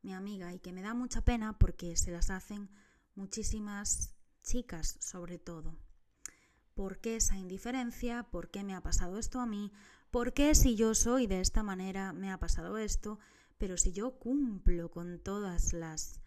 mi 0.01 0.13
amiga 0.13 0.53
y 0.53 0.59
que 0.59 0.73
me 0.73 0.81
da 0.81 0.93
mucha 0.93 1.21
pena 1.21 1.57
porque 1.57 1.95
se 1.95 2.11
las 2.11 2.29
hacen 2.29 2.69
muchísimas 3.15 4.15
chicas 4.43 4.97
sobre 4.99 5.37
todo. 5.37 5.77
¿Por 6.73 6.99
qué 6.99 7.17
esa 7.17 7.37
indiferencia? 7.37 8.23
¿Por 8.23 8.49
qué 8.49 8.63
me 8.63 8.75
ha 8.75 8.81
pasado 8.81 9.19
esto 9.19 9.39
a 9.39 9.45
mí? 9.45 9.71
¿Por 10.09 10.33
qué 10.33 10.55
si 10.55 10.75
yo 10.75 10.95
soy 10.95 11.27
de 11.27 11.41
esta 11.41 11.63
manera 11.63 12.13
me 12.13 12.31
ha 12.31 12.39
pasado 12.39 12.77
esto? 12.77 13.19
Pero 13.57 13.77
si 13.77 13.91
yo 13.91 14.17
cumplo 14.17 14.89
con 14.89 15.19
todas 15.19 15.73
las 15.73 16.21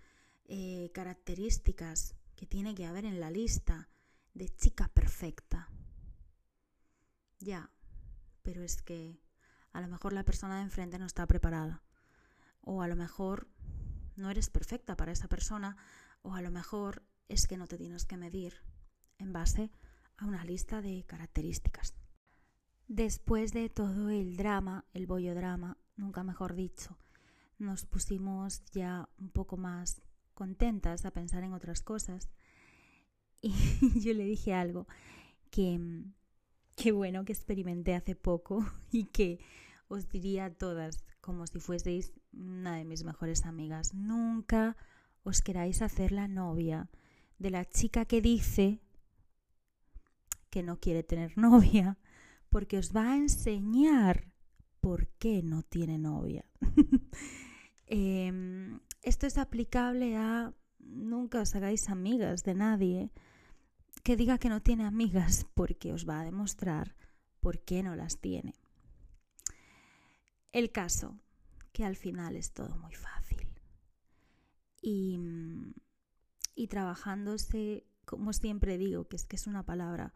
eh, 0.47 0.91
características 0.93 2.15
que 2.37 2.47
tiene 2.47 2.75
que 2.75 2.87
haber 2.87 3.05
en 3.05 3.21
la 3.21 3.31
lista 3.31 3.89
de 4.35 4.49
chica 4.49 4.89
perfecta. 4.89 5.69
Ya, 7.41 7.71
pero 8.45 8.63
es 8.63 8.81
que 8.83 9.19
a 9.73 9.81
lo 9.81 9.89
mejor 9.89 10.13
la 10.13 10.23
persona 10.23 10.59
de 10.59 10.63
enfrente 10.63 10.99
no 11.01 11.07
está 11.07 11.27
preparada. 11.27 11.83
O 12.61 12.83
a 12.83 12.87
lo 12.89 12.95
mejor 12.95 13.49
no 14.15 14.31
eres 14.31 14.51
perfecta 14.51 14.97
para 14.97 15.11
esa 15.11 15.27
persona. 15.27 15.77
O 16.23 16.35
a 16.35 16.43
lo 16.43 16.53
mejor 16.53 17.03
es 17.29 17.49
que 17.49 17.57
no 17.57 17.67
te 17.67 17.79
tienes 17.79 18.05
que 18.05 18.17
medir 18.17 18.55
en 19.19 19.33
base 19.33 19.73
a 20.19 20.27
una 20.27 20.45
lista 20.45 20.81
de 20.81 21.05
características. 21.05 21.95
Después 22.87 23.53
de 23.53 23.71
todo 23.71 24.11
el 24.11 24.37
drama, 24.37 24.85
el 24.93 25.07
bollo 25.07 25.35
drama, 25.35 25.79
nunca 25.97 26.23
mejor 26.23 26.55
dicho, 26.55 26.99
nos 27.59 27.87
pusimos 27.87 28.63
ya 28.73 29.09
un 29.19 29.31
poco 29.31 29.57
más 29.57 30.03
contentas 30.35 31.07
a 31.07 31.11
pensar 31.11 31.43
en 31.45 31.55
otras 31.55 31.83
cosas. 31.83 32.31
Y 33.43 34.01
yo 34.01 34.15
le 34.15 34.25
dije 34.25 34.55
algo 34.55 34.87
que, 35.51 35.79
que 36.75 36.93
bueno, 36.93 37.25
que 37.25 37.33
experimenté 37.33 37.95
hace 37.95 38.15
poco 38.15 38.65
y 38.91 39.07
que 39.07 39.39
os 39.89 40.09
diría 40.09 40.47
a 40.47 40.55
todas, 40.55 41.05
como 41.21 41.47
si 41.47 41.61
fueseis 41.61 42.13
una 42.33 42.77
de 42.77 42.85
mis 42.85 43.05
mejores 43.05 43.45
amigas, 43.47 43.95
nunca 43.95 44.77
os 45.23 45.41
queráis 45.41 45.83
hacer 45.83 46.13
la 46.13 46.29
novia 46.29 46.91
de 47.39 47.51
la 47.51 47.65
chica 47.65 48.05
que 48.05 48.21
dice 48.21 48.81
que 50.51 50.63
no 50.63 50.79
quiere 50.79 51.03
tener 51.03 51.37
novia, 51.39 51.99
porque 52.49 52.79
os 52.79 52.95
va 52.95 53.13
a 53.13 53.17
enseñar 53.17 54.33
por 54.81 55.09
qué 55.19 55.43
no 55.43 55.63
tiene 55.63 55.99
novia. 55.99 56.45
eh, 57.87 58.79
esto 59.03 59.27
es 59.27 59.39
aplicable 59.39 60.17
a 60.17 60.55
nunca 60.79 61.41
os 61.41 61.55
hagáis 61.55 61.89
amigas 61.89 62.45
de 62.45 62.55
nadie 62.55 63.11
que 64.05 64.17
diga 64.17 64.39
que 64.39 64.49
no 64.49 64.63
tiene 64.63 64.85
amigas 64.85 65.47
porque 65.55 65.93
os 65.93 66.09
va 66.09 66.21
a 66.21 66.25
demostrar 66.25 66.95
por 67.41 67.59
qué 67.65 67.83
no 67.83 67.97
las 67.97 68.21
tiene. 68.21 68.55
El 70.53 70.71
caso, 70.71 71.19
que 71.73 71.85
al 71.85 71.97
final 71.97 72.37
es 72.37 72.53
todo 72.53 72.77
muy 72.77 72.95
fácil. 72.95 73.49
Y, 74.81 75.19
y 76.55 76.69
trabajándose, 76.69 77.85
como 78.05 78.33
siempre 78.33 78.79
digo, 78.79 79.09
que 79.09 79.17
es 79.17 79.27
que 79.27 79.35
es 79.35 79.49
una 79.49 79.65
palabra 79.65 80.15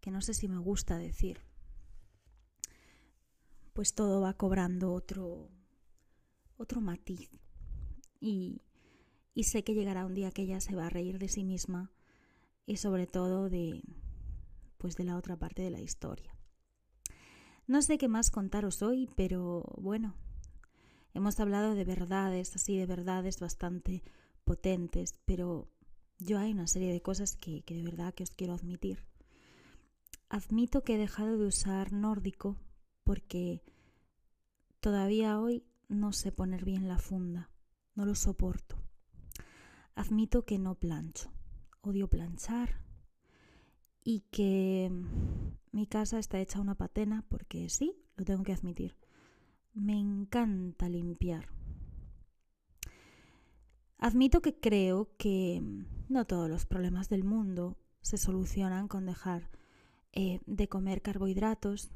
que 0.00 0.12
no 0.12 0.20
sé 0.20 0.34
si 0.34 0.46
me 0.46 0.58
gusta 0.58 0.98
decir, 0.98 1.40
pues 3.72 3.94
todo 3.94 4.20
va 4.20 4.34
cobrando 4.34 4.92
otro, 4.92 5.50
otro 6.56 6.80
matiz 6.80 7.30
y, 8.20 8.62
sé 9.42 9.64
que 9.64 9.74
llegará 9.74 10.04
un 10.04 10.14
día 10.14 10.30
que 10.30 10.42
ella 10.42 10.60
se 10.60 10.76
va 10.76 10.86
a 10.86 10.90
reír 10.90 11.18
de 11.18 11.28
sí 11.28 11.44
misma 11.44 11.90
y 12.70 12.76
sobre 12.76 13.08
todo 13.08 13.50
de 13.50 13.82
pues 14.78 14.94
de 14.94 15.02
la 15.02 15.16
otra 15.16 15.36
parte 15.36 15.60
de 15.60 15.70
la 15.70 15.80
historia. 15.80 16.36
No 17.66 17.82
sé 17.82 17.98
qué 17.98 18.06
más 18.06 18.30
contaros 18.30 18.80
hoy, 18.80 19.10
pero 19.16 19.64
bueno, 19.76 20.14
hemos 21.12 21.40
hablado 21.40 21.74
de 21.74 21.84
verdades, 21.84 22.54
así 22.54 22.76
de 22.76 22.86
verdades 22.86 23.40
bastante 23.40 24.04
potentes, 24.44 25.18
pero 25.24 25.68
yo 26.18 26.38
hay 26.38 26.52
una 26.52 26.68
serie 26.68 26.92
de 26.92 27.02
cosas 27.02 27.36
que, 27.36 27.62
que 27.62 27.74
de 27.74 27.82
verdad 27.82 28.14
que 28.14 28.22
os 28.22 28.30
quiero 28.30 28.54
admitir. 28.54 29.04
admito 30.28 30.84
que 30.84 30.94
he 30.94 30.98
dejado 30.98 31.38
de 31.38 31.46
usar 31.46 31.92
nórdico 31.92 32.56
porque 33.02 33.64
todavía 34.78 35.40
hoy 35.40 35.64
no 35.88 36.12
sé 36.12 36.30
poner 36.30 36.64
bien 36.64 36.86
la 36.86 36.98
funda, 36.98 37.50
no 37.96 38.06
lo 38.06 38.14
soporto. 38.14 38.76
Admito 39.96 40.44
que 40.44 40.60
no 40.60 40.76
plancho, 40.76 41.32
odio 41.82 42.08
planchar 42.08 42.80
y 44.02 44.20
que 44.30 44.90
mi 45.72 45.86
casa 45.86 46.18
está 46.18 46.40
hecha 46.40 46.60
una 46.60 46.74
patena 46.74 47.24
porque 47.28 47.68
sí, 47.68 47.96
lo 48.16 48.24
tengo 48.24 48.42
que 48.42 48.52
admitir. 48.52 48.96
Me 49.72 49.98
encanta 49.98 50.88
limpiar. 50.88 51.48
Admito 53.98 54.40
que 54.40 54.58
creo 54.58 55.10
que 55.18 55.62
no 56.08 56.26
todos 56.26 56.48
los 56.48 56.66
problemas 56.66 57.08
del 57.08 57.22
mundo 57.22 57.76
se 58.00 58.16
solucionan 58.16 58.88
con 58.88 59.06
dejar 59.06 59.50
eh, 60.12 60.40
de 60.46 60.68
comer 60.68 61.02
carbohidratos. 61.02 61.90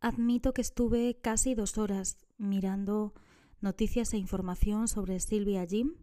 Admito 0.00 0.52
que 0.52 0.62
estuve 0.62 1.18
casi 1.20 1.54
dos 1.54 1.78
horas 1.78 2.16
mirando 2.38 3.14
noticias 3.60 4.12
e 4.14 4.16
información 4.16 4.88
sobre 4.88 5.20
Silvia 5.20 5.64
Jim, 5.66 5.94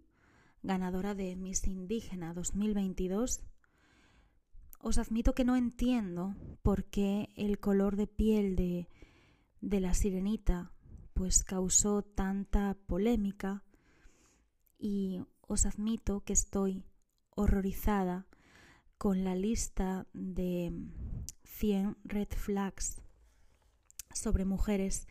ganadora 0.63 1.15
de 1.15 1.35
Miss 1.35 1.65
Indígena 1.67 2.33
2022. 2.33 3.41
Os 4.81 4.97
admito 4.97 5.33
que 5.33 5.45
no 5.45 5.55
entiendo 5.55 6.35
por 6.61 6.85
qué 6.85 7.29
el 7.35 7.59
color 7.59 7.95
de 7.95 8.07
piel 8.07 8.55
de, 8.55 8.87
de 9.61 9.79
la 9.79 9.93
sirenita 9.93 10.71
pues 11.13 11.43
causó 11.43 12.01
tanta 12.01 12.77
polémica 12.87 13.63
y 14.77 15.21
os 15.41 15.65
admito 15.65 16.21
que 16.21 16.33
estoy 16.33 16.85
horrorizada 17.31 18.27
con 18.97 19.23
la 19.23 19.35
lista 19.35 20.07
de 20.13 20.71
100 21.43 21.97
red 22.05 22.29
flags 22.29 23.01
sobre 24.13 24.45
mujeres 24.45 25.07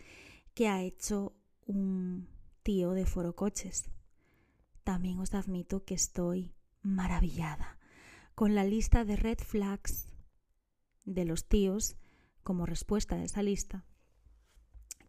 que 0.55 0.69
ha 0.69 0.83
hecho 0.83 1.35
un 1.67 2.29
tío 2.63 2.93
de 2.93 3.07
forocoches. 3.07 3.91
También 4.88 5.18
os 5.18 5.35
admito 5.35 5.85
que 5.85 5.92
estoy 5.92 6.55
maravillada 6.81 7.77
con 8.35 8.55
la 8.55 8.64
lista 8.64 9.05
de 9.05 9.16
red 9.16 9.37
flags 9.37 10.09
de 11.05 11.27
los 11.27 11.46
tíos 11.46 11.98
como 12.42 12.64
respuesta 12.64 13.16
a 13.16 13.22
esa 13.22 13.42
lista 13.42 13.85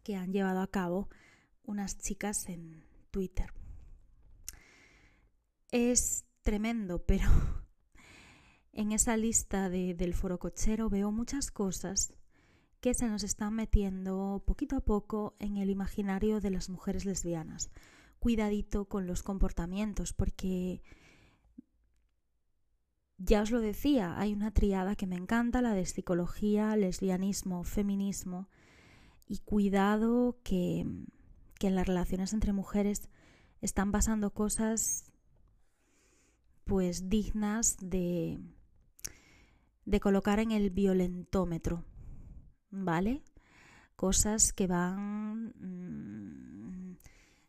que 0.02 0.16
han 0.16 0.34
llevado 0.34 0.60
a 0.60 0.70
cabo 0.70 1.08
unas 1.62 1.96
chicas 1.96 2.50
en 2.50 2.84
Twitter. 3.10 3.54
Es 5.70 6.26
tremendo, 6.42 7.06
pero 7.06 7.30
en 8.74 8.92
esa 8.92 9.16
lista 9.16 9.70
de, 9.70 9.94
del 9.94 10.12
foro 10.12 10.38
cochero 10.38 10.90
veo 10.90 11.10
muchas 11.10 11.50
cosas 11.50 12.12
que 12.82 12.92
se 12.92 13.08
nos 13.08 13.22
están 13.22 13.54
metiendo 13.54 14.44
poquito 14.46 14.76
a 14.76 14.84
poco 14.84 15.36
en 15.38 15.56
el 15.56 15.70
imaginario 15.70 16.42
de 16.42 16.50
las 16.50 16.68
mujeres 16.68 17.06
lesbianas. 17.06 17.70
Cuidadito 18.20 18.84
con 18.84 19.08
los 19.08 19.24
comportamientos, 19.24 20.12
porque 20.12 20.82
ya 23.18 23.42
os 23.42 23.50
lo 23.50 23.60
decía, 23.60 24.18
hay 24.18 24.32
una 24.32 24.50
triada 24.50 24.94
que 24.96 25.06
me 25.06 25.16
encanta, 25.16 25.60
la 25.60 25.74
de 25.74 25.84
psicología, 25.84 26.76
lesbianismo, 26.76 27.64
feminismo, 27.64 28.48
y 29.26 29.38
cuidado 29.38 30.38
que, 30.42 30.86
que 31.58 31.66
en 31.66 31.74
las 31.74 31.86
relaciones 31.86 32.32
entre 32.32 32.52
mujeres 32.52 33.08
están 33.60 33.92
pasando 33.92 34.32
cosas 34.32 35.12
pues 36.64 37.08
dignas 37.08 37.76
de, 37.80 38.38
de 39.84 40.00
colocar 40.00 40.38
en 40.38 40.52
el 40.52 40.70
violentómetro, 40.70 41.84
¿vale? 42.70 43.22
Cosas 43.96 44.52
que 44.52 44.66
van 44.66 45.52
mm, 45.58 46.49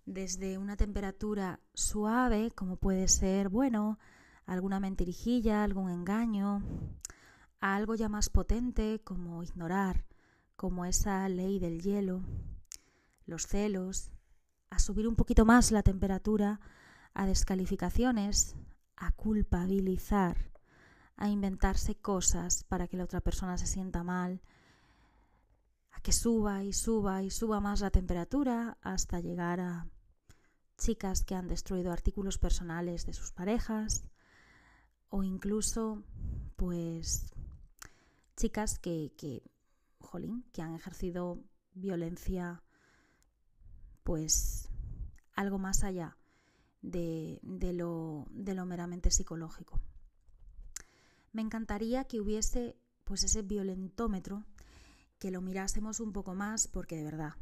desde 0.06 0.58
una 0.58 0.78
temperatura 0.78 1.60
suave, 1.74 2.52
como 2.52 2.78
puede 2.78 3.08
ser, 3.08 3.50
bueno, 3.50 4.00
alguna 4.46 4.80
mentirijilla, 4.80 5.64
algún 5.64 5.90
engaño, 5.90 6.64
a 7.60 7.76
algo 7.76 7.96
ya 7.96 8.10
más 8.10 8.30
potente, 8.30 9.02
como 9.04 9.44
ignorar, 9.44 10.06
como 10.56 10.86
esa 10.86 11.28
ley 11.30 11.60
del 11.60 11.82
hielo, 11.82 12.24
los 13.26 13.48
celos, 13.48 14.12
a 14.70 14.80
subir 14.80 15.08
un 15.08 15.16
poquito 15.16 15.46
más 15.46 15.72
la 15.72 15.84
temperatura, 15.84 16.60
a 17.14 17.26
descalificaciones, 17.26 18.56
a 18.96 19.12
culpabilizar, 19.12 20.52
a 21.18 21.30
inventarse 21.30 21.96
cosas 21.96 22.64
para 22.64 22.88
que 22.88 22.98
la 22.98 23.04
otra 23.04 23.22
persona 23.22 23.58
se 23.58 23.68
sienta 23.68 24.04
mal, 24.04 24.42
que 26.02 26.12
suba 26.12 26.64
y 26.64 26.74
suba 26.74 27.24
y 27.24 27.30
suba 27.30 27.60
más 27.60 27.82
la 27.82 27.92
temperatura 27.92 28.78
hasta 28.82 29.20
llegar 29.20 29.60
a 29.60 29.88
chicas 30.78 31.24
que 31.24 31.36
han 31.36 31.48
destruido 31.48 31.92
artículos 31.92 32.38
personales 32.38 33.06
de 33.06 33.14
sus 33.14 33.32
parejas 33.32 34.04
o 35.10 35.24
incluso 35.24 36.04
pues 36.56 37.32
chicas 38.36 38.80
que, 38.80 39.14
que, 39.18 39.44
jolín, 40.00 40.44
que 40.52 40.64
han 40.64 40.74
ejercido 40.74 41.44
violencia 41.74 42.64
pues 44.04 44.70
algo 45.36 45.60
más 45.60 45.84
allá 45.84 46.18
de, 46.82 47.40
de, 47.44 47.74
lo, 47.74 48.26
de 48.32 48.56
lo 48.56 48.66
meramente 48.66 49.12
psicológico. 49.12 49.80
Me 51.32 51.42
encantaría 51.42 52.06
que 52.06 52.20
hubiese 52.20 52.76
pues 53.04 53.24
ese 53.24 53.42
violentómetro, 53.42 54.46
que 55.22 55.30
lo 55.30 55.40
mirásemos 55.40 56.00
un 56.00 56.14
poco 56.14 56.34
más, 56.34 56.68
porque 56.68 56.98
de 56.98 57.04
verdad, 57.04 57.36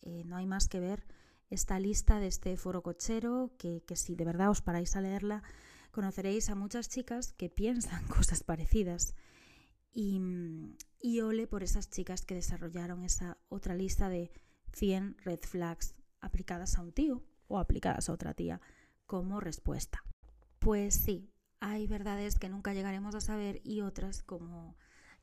eh, 0.00 0.22
no 0.24 0.36
hay 0.36 0.46
más 0.46 0.68
que 0.68 0.78
ver 0.78 1.04
esta 1.50 1.80
lista 1.80 2.20
de 2.20 2.28
este 2.28 2.56
foro 2.56 2.84
cochero, 2.84 3.50
que, 3.58 3.82
que 3.84 3.96
si 3.96 4.14
de 4.14 4.24
verdad 4.24 4.48
os 4.48 4.62
paráis 4.62 4.94
a 4.94 5.00
leerla, 5.00 5.42
conoceréis 5.90 6.50
a 6.50 6.54
muchas 6.54 6.88
chicas 6.88 7.32
que 7.32 7.50
piensan 7.50 8.06
cosas 8.16 8.44
parecidas. 8.44 9.16
Y, 9.92 10.20
y 11.00 11.20
ole 11.20 11.48
por 11.48 11.64
esas 11.64 11.90
chicas 11.90 12.24
que 12.24 12.36
desarrollaron 12.36 13.02
esa 13.02 13.38
otra 13.48 13.74
lista 13.74 14.08
de 14.08 14.30
100 14.74 15.16
red 15.24 15.40
flags 15.40 15.96
aplicadas 16.20 16.78
a 16.78 16.82
un 16.82 16.92
tío 16.92 17.24
o 17.48 17.58
aplicadas 17.58 18.08
a 18.08 18.12
otra 18.12 18.34
tía 18.34 18.60
como 19.04 19.40
respuesta. 19.40 20.04
Pues 20.60 20.94
sí, 20.94 21.32
hay 21.58 21.88
verdades 21.88 22.38
que 22.38 22.48
nunca 22.48 22.72
llegaremos 22.72 23.16
a 23.16 23.20
saber 23.20 23.60
y 23.64 23.80
otras 23.80 24.22
como 24.22 24.76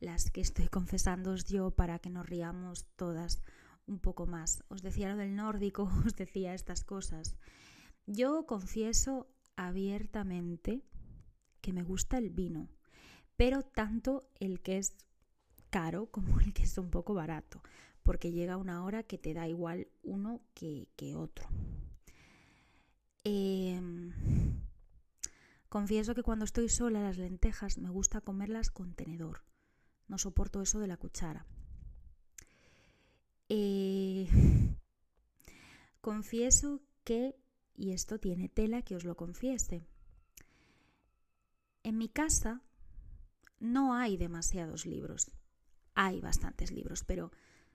las 0.04 0.30
que 0.30 0.42
estoy 0.42 0.68
confesando 0.70 1.36
yo 1.36 1.72
para 1.72 2.00
que 2.00 2.10
nos 2.10 2.28
riamos 2.28 2.86
todas 2.96 3.44
un 3.86 4.00
poco 4.00 4.26
más. 4.26 4.64
Os 4.70 4.82
decía 4.82 5.10
lo 5.10 5.18
del 5.18 5.36
nórdico, 5.36 5.84
os 6.06 6.16
decía 6.16 6.54
estas 6.54 6.84
cosas. 6.84 7.36
Yo 8.06 8.46
confieso 8.46 9.28
abiertamente 9.56 10.84
que 11.62 11.74
me 11.74 11.84
gusta 11.84 12.18
el 12.18 12.30
vino, 12.30 12.70
pero 13.38 13.64
tanto 13.64 14.30
el 14.40 14.62
que 14.62 14.78
es 14.78 14.96
caro 15.70 16.08
como 16.12 16.40
el 16.40 16.54
que 16.54 16.64
es 16.64 16.78
un 16.78 16.90
poco 16.90 17.14
barato, 17.14 17.62
porque 18.04 18.32
llega 18.32 18.58
una 18.58 18.84
hora 18.84 19.04
que 19.04 19.18
te 19.18 19.34
da 19.34 19.48
igual 19.48 19.88
uno 20.04 20.42
que, 20.54 20.90
que 20.96 21.16
otro. 21.16 21.48
Eh, 23.24 23.80
Confieso 25.74 26.14
que 26.14 26.22
cuando 26.22 26.46
estoy 26.46 26.70
sola 26.70 27.02
las 27.02 27.18
lentejas 27.18 27.80
me 27.80 27.90
gusta 27.90 28.22
comerlas 28.22 28.70
con 28.70 28.94
tenedor. 28.94 29.42
No 30.14 30.20
soporto 30.20 30.62
eso 30.62 30.80
de 30.80 30.86
la 30.86 30.98
cuchara. 30.98 31.44
Eh, 33.50 34.28
confieso 36.02 36.84
que, 37.04 37.36
y 37.74 37.94
esto 37.94 38.20
tiene 38.20 38.48
tela 38.48 38.84
que 38.84 38.96
os 38.96 39.06
lo 39.06 39.18
confiese, 39.18 39.88
en 41.82 41.98
mi 41.98 42.10
casa 42.10 42.62
no 43.60 43.96
hay 43.96 44.16
demasiados 44.18 44.86
libros. 44.86 45.32
Hay 45.96 46.22
bastantes 46.22 46.70
libros, 46.70 47.04
pero 47.04 47.32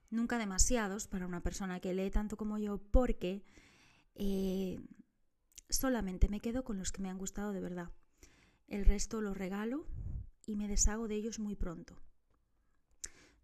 nunca 0.09 0.39
demasiados 0.39 1.09
para 1.09 1.27
una 1.27 1.43
persona 1.43 1.81
que 1.81 1.93
lee 1.93 2.13
tanto 2.13 2.37
como 2.37 2.57
yo, 2.59 2.79
porque 2.79 3.43
eh, 4.15 4.79
solamente 5.69 6.29
me 6.29 6.39
quedo 6.39 6.63
con 6.63 6.79
los 6.79 6.93
que 6.93 7.03
me 7.03 7.11
han 7.11 7.19
gustado 7.19 7.53
de 7.53 7.63
verdad. 7.63 7.91
El 8.69 8.85
resto 8.85 9.21
los 9.21 9.37
regalo 9.37 9.89
y 10.47 10.55
me 10.55 10.69
deshago 10.69 11.09
de 11.09 11.17
ellos 11.17 11.41
muy 11.41 11.57
pronto. 11.57 12.01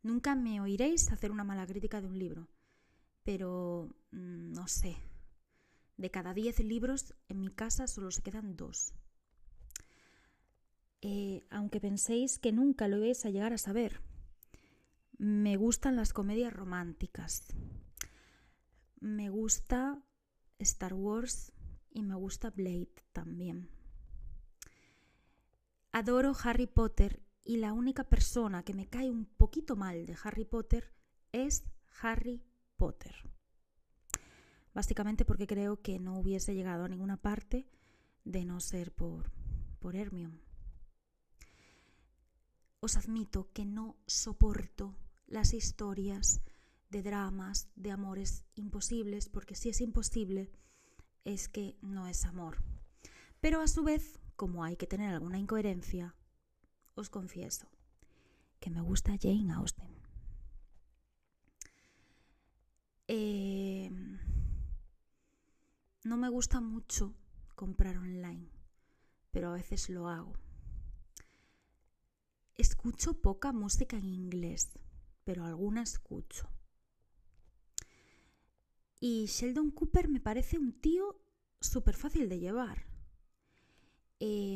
Nunca 0.04 0.34
me 0.34 0.60
oiréis 0.60 1.10
hacer 1.10 1.32
una 1.32 1.44
mala 1.44 1.66
crítica 1.66 2.02
de 2.02 2.06
un 2.06 2.18
libro, 2.18 2.46
pero 3.22 3.88
mm, 4.10 4.52
no 4.52 4.68
sé. 4.68 4.98
De 5.96 6.10
cada 6.10 6.34
diez 6.34 6.60
libros 6.60 7.14
en 7.30 7.40
mi 7.40 7.48
casa 7.48 7.86
solo 7.86 8.10
se 8.10 8.20
quedan 8.20 8.54
dos. 8.54 8.92
Eh, 11.00 11.46
aunque 11.48 11.80
penséis 11.80 12.38
que 12.38 12.52
nunca 12.52 12.86
lo 12.86 13.00
vais 13.00 13.24
a 13.24 13.30
llegar 13.30 13.54
a 13.54 13.58
saber, 13.58 14.02
me 15.16 15.56
gustan 15.56 15.96
las 15.96 16.12
comedias 16.12 16.52
románticas. 16.52 17.46
Me 19.00 19.30
gusta 19.30 20.04
Star 20.58 20.92
Wars 20.92 21.50
y 21.90 22.02
me 22.02 22.14
gusta 22.14 22.50
Blade 22.50 22.92
también. 23.14 23.70
Adoro 25.92 26.34
Harry 26.42 26.66
Potter 26.66 27.22
y 27.44 27.58
la 27.58 27.72
única 27.72 28.04
persona 28.04 28.62
que 28.62 28.74
me 28.74 28.88
cae 28.88 29.10
un 29.10 29.26
poquito 29.26 29.76
mal 29.76 30.06
de 30.06 30.16
Harry 30.24 30.44
Potter 30.44 30.92
es 31.32 31.64
Harry 32.00 32.42
Potter. 32.76 33.14
Básicamente 34.72 35.24
porque 35.24 35.46
creo 35.46 35.82
que 35.82 36.00
no 36.00 36.18
hubiese 36.18 36.54
llegado 36.54 36.84
a 36.84 36.88
ninguna 36.88 37.18
parte 37.18 37.68
de 38.24 38.44
no 38.44 38.60
ser 38.60 38.92
por, 38.92 39.30
por 39.78 39.94
Hermione. 39.94 40.42
Os 42.80 42.96
admito 42.96 43.52
que 43.52 43.64
no 43.64 43.96
soporto 44.06 44.96
las 45.26 45.54
historias 45.54 46.40
de 46.90 47.02
dramas, 47.02 47.68
de 47.76 47.90
amores 47.90 48.44
imposibles, 48.54 49.28
porque 49.28 49.54
si 49.54 49.68
es 49.68 49.80
imposible 49.80 50.50
es 51.24 51.48
que 51.48 51.76
no 51.80 52.06
es 52.06 52.24
amor. 52.24 52.62
Pero 53.40 53.60
a 53.60 53.68
su 53.68 53.82
vez, 53.82 54.18
como 54.36 54.64
hay 54.64 54.76
que 54.76 54.86
tener 54.86 55.12
alguna 55.12 55.38
incoherencia, 55.38 56.14
os 56.94 57.10
confieso 57.10 57.66
que 58.60 58.70
me 58.70 58.80
gusta 58.80 59.18
Jane 59.20 59.52
Austen. 59.52 59.92
Eh, 63.08 63.90
no 66.04 66.16
me 66.16 66.28
gusta 66.28 66.60
mucho 66.60 67.14
comprar 67.54 67.98
online, 67.98 68.48
pero 69.30 69.50
a 69.50 69.54
veces 69.54 69.90
lo 69.90 70.08
hago. 70.08 70.32
Escucho 72.56 73.20
poca 73.20 73.52
música 73.52 73.96
en 73.96 74.08
inglés, 74.08 74.70
pero 75.24 75.44
alguna 75.44 75.82
escucho. 75.82 76.48
Y 79.00 79.26
Sheldon 79.26 79.70
Cooper 79.72 80.08
me 80.08 80.20
parece 80.20 80.58
un 80.58 80.72
tío 80.72 81.20
súper 81.60 81.96
fácil 81.96 82.28
de 82.28 82.38
llevar. 82.38 82.86
Em, 84.20 84.53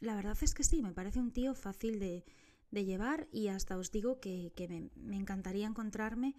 la 0.00 0.14
verdad 0.14 0.36
es 0.40 0.54
que 0.54 0.64
sí, 0.64 0.82
me 0.82 0.92
parece 0.92 1.20
un 1.20 1.30
tío 1.30 1.54
fácil 1.54 2.00
de, 2.00 2.24
llevar 2.72 3.28
y 3.32 3.48
hasta 3.48 3.76
os 3.76 3.90
digo 3.90 4.20
que, 4.20 4.52
me, 4.96 5.16
encantaría 5.16 5.66
encontrarme 5.66 6.36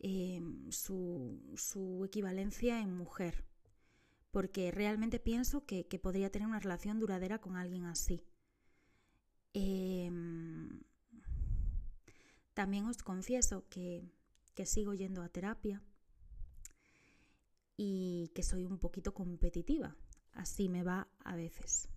em, 0.00 0.70
su, 0.70 2.02
equivalencia 2.04 2.80
en 2.80 2.96
mujer, 2.96 3.44
porque 4.30 4.70
realmente 4.70 5.18
pienso 5.20 5.64
que, 5.64 5.84
podría 6.02 6.30
tener 6.30 6.48
una 6.48 6.60
relación 6.60 6.98
duradera 6.98 7.40
con 7.40 7.56
alguien 7.56 7.84
así. 7.84 8.24
Em, 9.52 10.80
también 12.54 12.86
os 12.86 13.02
confieso 13.02 13.68
que 13.68 14.10
sigo 14.64 14.94
yendo 14.94 15.22
a 15.22 15.28
terapia 15.28 15.82
y 17.76 18.30
que 18.34 18.42
soy 18.42 18.64
un 18.64 18.78
poquito 18.78 19.14
competitiva. 19.14 19.96
Así 20.32 20.68
me 20.68 20.82
va 20.82 21.08
a 21.24 21.36
veces. 21.36 21.88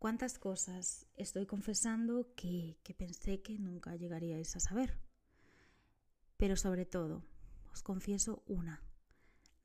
¿Cuántas 0.00 0.38
cosas 0.38 1.06
estoy 1.16 1.44
confesando 1.44 2.32
que, 2.34 2.78
pensé 2.96 3.42
que 3.42 3.58
nunca 3.58 3.94
llegaríais 3.96 4.56
a 4.56 4.58
saber? 4.58 4.98
Pero 6.38 6.56
sobre 6.56 6.86
todo, 6.86 7.22
os 7.70 7.82
confieso 7.82 8.42
una. 8.46 8.82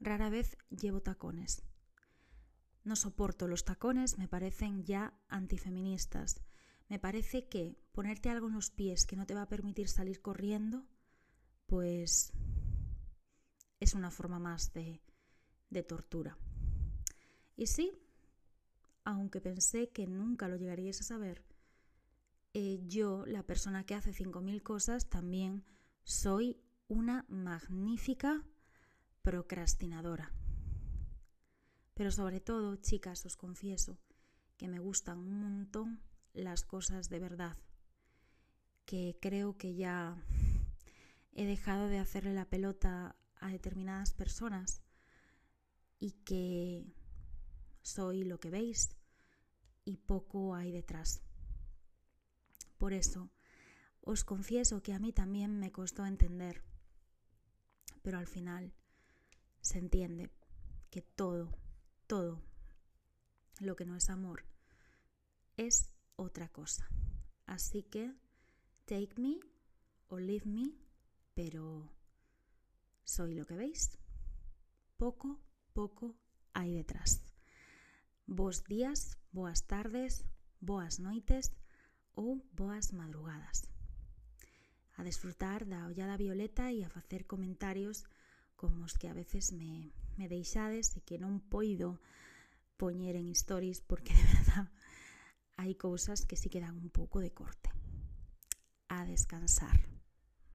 Rara 0.02 0.30
vez 0.30 0.58
llevo 0.70 1.02
tacones. 1.02 1.64
No 2.84 2.98
soporto 2.98 3.48
los 3.48 3.64
tacones, 3.64 4.18
me 4.18 4.28
parecen 4.28 4.84
ya 4.84 5.18
antifeministas. 5.30 6.42
Me 6.90 7.00
parece 7.00 7.48
que 7.48 7.80
ponerte 7.94 8.30
algo 8.30 8.50
en 8.50 8.56
los 8.56 8.72
pies 8.72 9.06
que 9.06 9.16
no 9.16 9.26
te 9.26 9.36
va 9.36 9.44
a 9.44 9.48
permitir 9.48 9.88
salir 9.88 10.22
corriendo, 10.22 10.86
pues 11.66 12.34
es 13.80 13.94
una 13.94 14.12
forma 14.12 14.40
más 14.40 14.74
de, 14.74 15.02
de 15.70 15.84
tortura. 15.84 16.38
Y 17.56 17.68
sí, 17.68 18.05
aunque 19.06 19.40
pensé 19.40 19.90
que 19.90 20.08
nunca 20.08 20.50
lo 20.50 20.58
llegaríais 20.58 21.00
a 21.00 21.04
saber, 21.04 21.46
eh, 22.54 22.82
yo, 22.88 23.26
la 23.26 23.44
persona 23.44 23.86
que 23.86 23.96
hace 23.96 24.12
5.000 24.12 24.62
cosas, 24.64 25.10
también 25.10 25.64
soy 26.04 26.60
una 26.88 27.26
magnífica 27.30 28.44
procrastinadora. 29.22 30.32
Pero 31.94 32.12
sobre 32.12 32.40
todo, 32.40 32.76
chicas, 32.78 33.26
os 33.26 33.38
confieso 33.38 33.98
que 34.58 34.68
me 34.68 34.80
gustan 34.80 35.20
un 35.20 35.40
montón 35.40 36.02
las 36.34 36.64
cosas 36.64 37.10
de 37.10 37.20
verdad, 37.20 37.58
que 38.86 39.18
creo 39.22 39.58
que 39.58 39.76
ya 39.76 40.18
he 41.32 41.46
dejado 41.46 41.88
de 41.88 42.00
hacerle 42.00 42.34
la 42.34 42.50
pelota 42.50 43.16
a 43.40 43.50
determinadas 43.50 44.14
personas 44.14 44.82
y 46.00 46.12
que 46.24 46.86
soy 47.86 48.24
lo 48.24 48.40
que 48.40 48.50
veis 48.50 48.90
y 49.86 49.98
poco 49.98 50.56
hay 50.56 50.72
detrás. 50.72 51.22
Por 52.80 52.94
eso, 52.94 53.30
os 54.02 54.24
confieso 54.24 54.82
que 54.82 54.94
a 54.94 55.00
mí 55.00 55.14
también 55.14 55.60
me 55.60 55.72
costó 55.72 56.06
entender, 56.06 56.64
pero 58.02 58.18
al 58.18 58.28
final 58.28 58.74
se 59.62 59.78
entiende 59.78 60.32
que 60.90 61.04
todo, 61.04 61.56
todo 62.08 62.42
lo 63.60 63.76
que 63.76 63.86
no 63.86 63.96
es 63.96 64.10
amor 64.10 64.46
es 65.56 65.92
otra 66.16 66.50
cosa. 66.50 66.90
Así 67.46 67.84
que, 67.84 68.12
take 68.86 69.14
me 69.18 69.40
o 70.08 70.20
leave 70.20 70.46
me, 70.48 70.74
pero 71.36 71.94
soy 73.04 73.36
lo 73.36 73.46
que 73.46 73.56
veis. 73.56 74.00
Poco, 74.98 75.40
poco 75.74 76.16
hay 76.54 76.74
detrás. 76.74 77.22
Bos 78.28 78.64
días, 78.64 79.20
boas 79.32 79.68
tardes, 79.68 80.26
boas 80.60 80.98
noites 80.98 81.54
ou 82.18 82.42
boas 82.58 82.90
madrugadas. 82.92 83.70
A 84.98 85.06
desfrutar 85.06 85.70
da 85.70 85.86
ollada 85.86 86.18
violeta 86.18 86.74
e 86.74 86.82
a 86.82 86.90
facer 86.90 87.30
comentarios 87.30 88.02
como 88.58 88.82
os 88.82 88.98
que 88.98 89.06
a 89.06 89.14
veces 89.14 89.54
me, 89.54 89.94
me 90.18 90.26
deixades 90.26 90.98
e 90.98 91.06
que 91.06 91.22
non 91.22 91.38
poido 91.38 92.02
poñer 92.82 93.14
en 93.14 93.30
stories 93.38 93.86
porque 93.86 94.18
de 94.18 94.26
verdad 94.42 94.74
hai 95.62 95.78
cousas 95.78 96.26
que 96.26 96.34
si 96.34 96.50
sí 96.50 96.58
quedan 96.58 96.82
un 96.82 96.90
pouco 96.90 97.22
de 97.22 97.30
corte. 97.30 97.70
A 98.90 99.06
descansar. 99.06 99.95